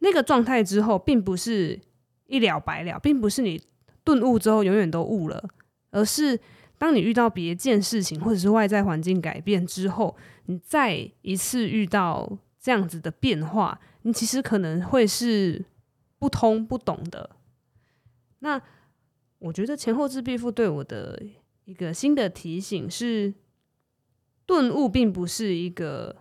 [0.00, 1.80] 那个状态之后，并不是
[2.26, 3.58] 一了百了，并不是你
[4.04, 5.42] 顿悟之后永远都悟了，
[5.92, 6.38] 而是
[6.80, 10.16] 当你遇到别件事情或者是外在环境改变之后，
[10.46, 15.66] 你再一次遇到这样子的变化，你其实可能会是
[16.18, 17.36] 不通不懂的。
[18.38, 18.60] 那。
[19.42, 21.18] 我觉得前后赤壁赋对我的
[21.64, 23.32] 一个新的提醒是，
[24.44, 26.14] 顿悟并不是一个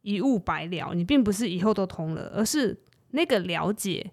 [0.00, 2.80] 一悟百了，你并不是以后都通了，而是
[3.10, 4.12] 那个了解，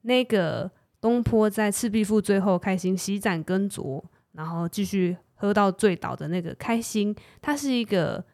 [0.00, 4.02] 那个东坡在赤壁赋最后开心洗盏羹酌，
[4.34, 8.24] 然后继续喝到醉倒的那个开心，它是一个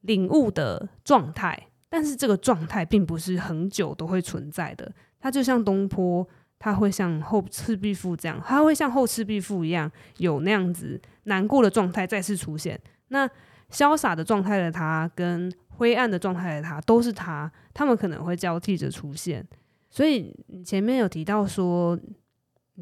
[0.00, 4.90] 领悟的状态，但是这个状态并不是很久都会存在的。
[5.20, 6.26] 它就像东坡，
[6.58, 12.78] 它会像后赤壁赋这样，它会像后赤壁赋一样有那样子难过的状态再次出现。
[13.08, 13.28] 那
[13.70, 19.46] 潇洒的状态的他跟灰暗的状态的他都是他，他们可能会交替着出现。
[19.90, 21.98] 所以你前面有提到说，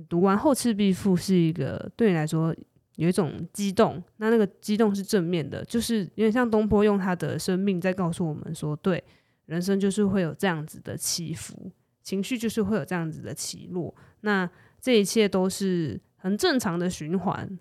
[0.09, 2.55] 读完后赤壁赋是一个对你来说
[2.97, 9.03] 有一种激动，那那个激动是正面的，就是有点像东坡用他的生命在告诉我们说，对，
[9.47, 11.70] 人生就是会有这样子的起伏。
[12.03, 17.59] 情绪就是会有这样子的起落，那这一切都是很正常的循环，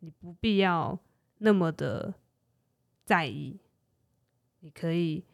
[0.00, 0.98] 你不必要
[1.38, 2.12] 那么的
[3.06, 3.58] 在意。
[4.60, 5.24] 你可以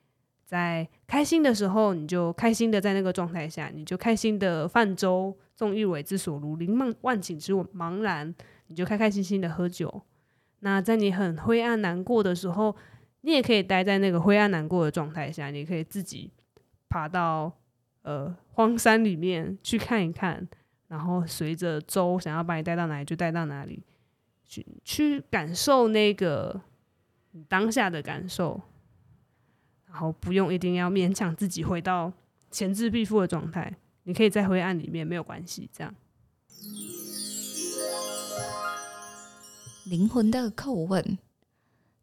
[0.45, 8.35] 在开心的时候，你就开心的在那个状态下，你就开心的泛舟，纵欲为之所如，凌万顷之茫然，
[8.67, 10.03] 你就开开心心的喝酒。
[10.61, 12.75] 那在你很灰暗难过的时候，
[13.21, 16.31] 你也可以待在那个灰暗难过的状态下，你可以自己
[16.89, 17.53] 爬到。
[18.03, 20.47] 呃，荒山里面去看一看，
[20.89, 23.83] 然后随着舟想要把你带到哪里就带到哪里，
[24.45, 26.61] 去去感受那个
[27.49, 28.61] 当下的感受，
[29.87, 32.13] 然后不用一定要勉强自己回到
[32.51, 33.75] 前置壁赋的状态，
[34.05, 35.95] 你可以在灰暗里面没有关系，这样。
[39.85, 41.19] 灵魂的叩问，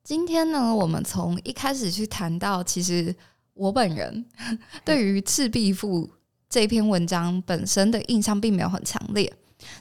[0.04, 3.16] 今天呢，我们从一开始去谈到，其实。
[3.54, 4.26] 我本人
[4.86, 6.08] 对于《赤壁赋》
[6.50, 9.32] 这篇文章本身的印象并没有很强烈，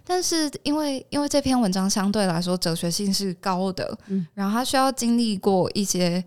[0.04, 6.22] 但是因为因为这篇文章相对来说哲学性是高的，嗯，然后它需要经历过一些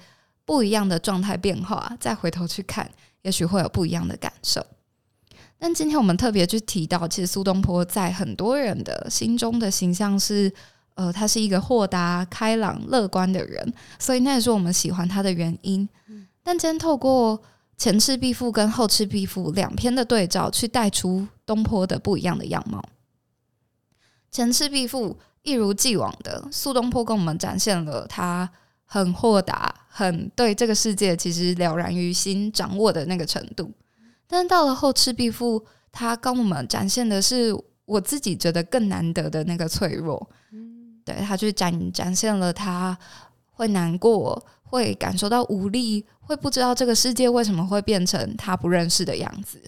[0.45, 2.89] 不一样的状态变化，再回头去看，
[3.23, 4.65] 也许会有不一样的感受。
[5.63, 10.53] 但今天我们特别去提到，其实苏东坡在很多人的心中的形象是，
[10.95, 15.87] 呃，他是一个豁达、开朗、乐观的人，所以那也是我们喜欢他的原因。
[16.43, 17.41] 但今天透过
[17.77, 22.83] 前赤壁赋跟后赤壁赋两篇的对照，去带出东坡的不一样的样貌。
[24.29, 28.51] 前赤壁赋一如既往的苏东坡跟我们展现了他
[28.83, 33.71] 很豁达、很对这个世界其实了然于心、掌握的那个程度。
[34.27, 37.53] 但是到了后赤壁赋，他跟我们展现的是
[37.85, 40.29] 我自己觉得更难得的那个脆弱。
[41.05, 42.97] 对，他去展展现了他
[43.51, 44.43] 会难过。
[44.65, 49.61] 会感受到无力，会不知道这个世界为什么会变成他不认识的样子，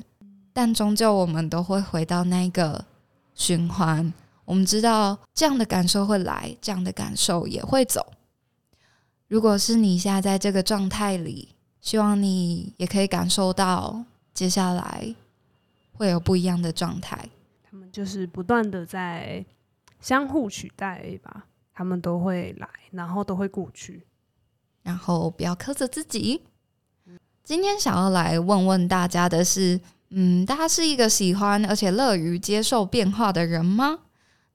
[0.51, 2.83] 但终究我们都会回到那个
[3.35, 4.11] 循环。
[4.45, 8.13] 我们知道这样的感受会来，这样的感受也会走。
[9.27, 11.49] 如果是你现在在这个状态里，
[11.79, 14.03] 希望你也可以感受到
[14.35, 15.15] 接下来
[15.93, 17.27] 会有不一样的状态。
[17.63, 19.43] 他们就是不断的在
[19.99, 24.05] 相互取代吧，他们都会来，然后都会过去。
[24.83, 26.43] 然后不要苛责自己。
[27.43, 29.79] 今天想要来问问大家的是，
[30.09, 33.99] 嗯，大家是一个喜欢而且乐于接受变化的人吗？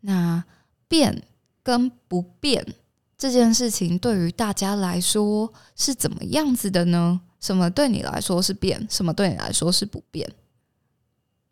[0.01, 0.45] 那
[0.89, 1.23] 变
[1.63, 2.75] 跟不变
[3.17, 7.23] 这件事情，对于大家来说是怎么样子的呢？
[7.41, 8.87] 什么对你来说是变？
[8.91, 10.31] 什么对你来说是不变？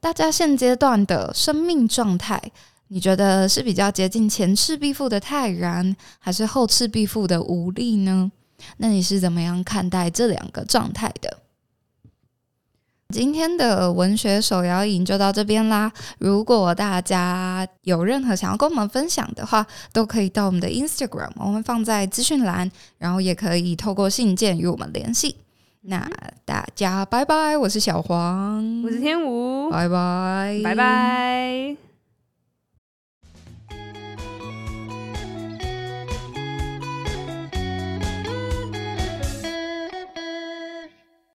[0.01, 2.41] 大家现阶段的生命状态，
[2.89, 8.31] 你觉得是比较接近前赤壁赋的泰然，还是后赤壁赋的无力呢？
[8.77, 11.39] 那你是怎么样看待这两个状态的？
[13.13, 15.91] 今天的文学手摇饮就到这边啦。
[16.19, 25.37] 如果大家有任何想要跟我们分享的话，都可以到我们的 Instagram，我们放在资讯栏，然后也可以透过信件与我们联系。
[25.83, 26.09] 那
[26.45, 31.88] 大家拜拜，我是小黄，我是天舞，拜拜，拜拜。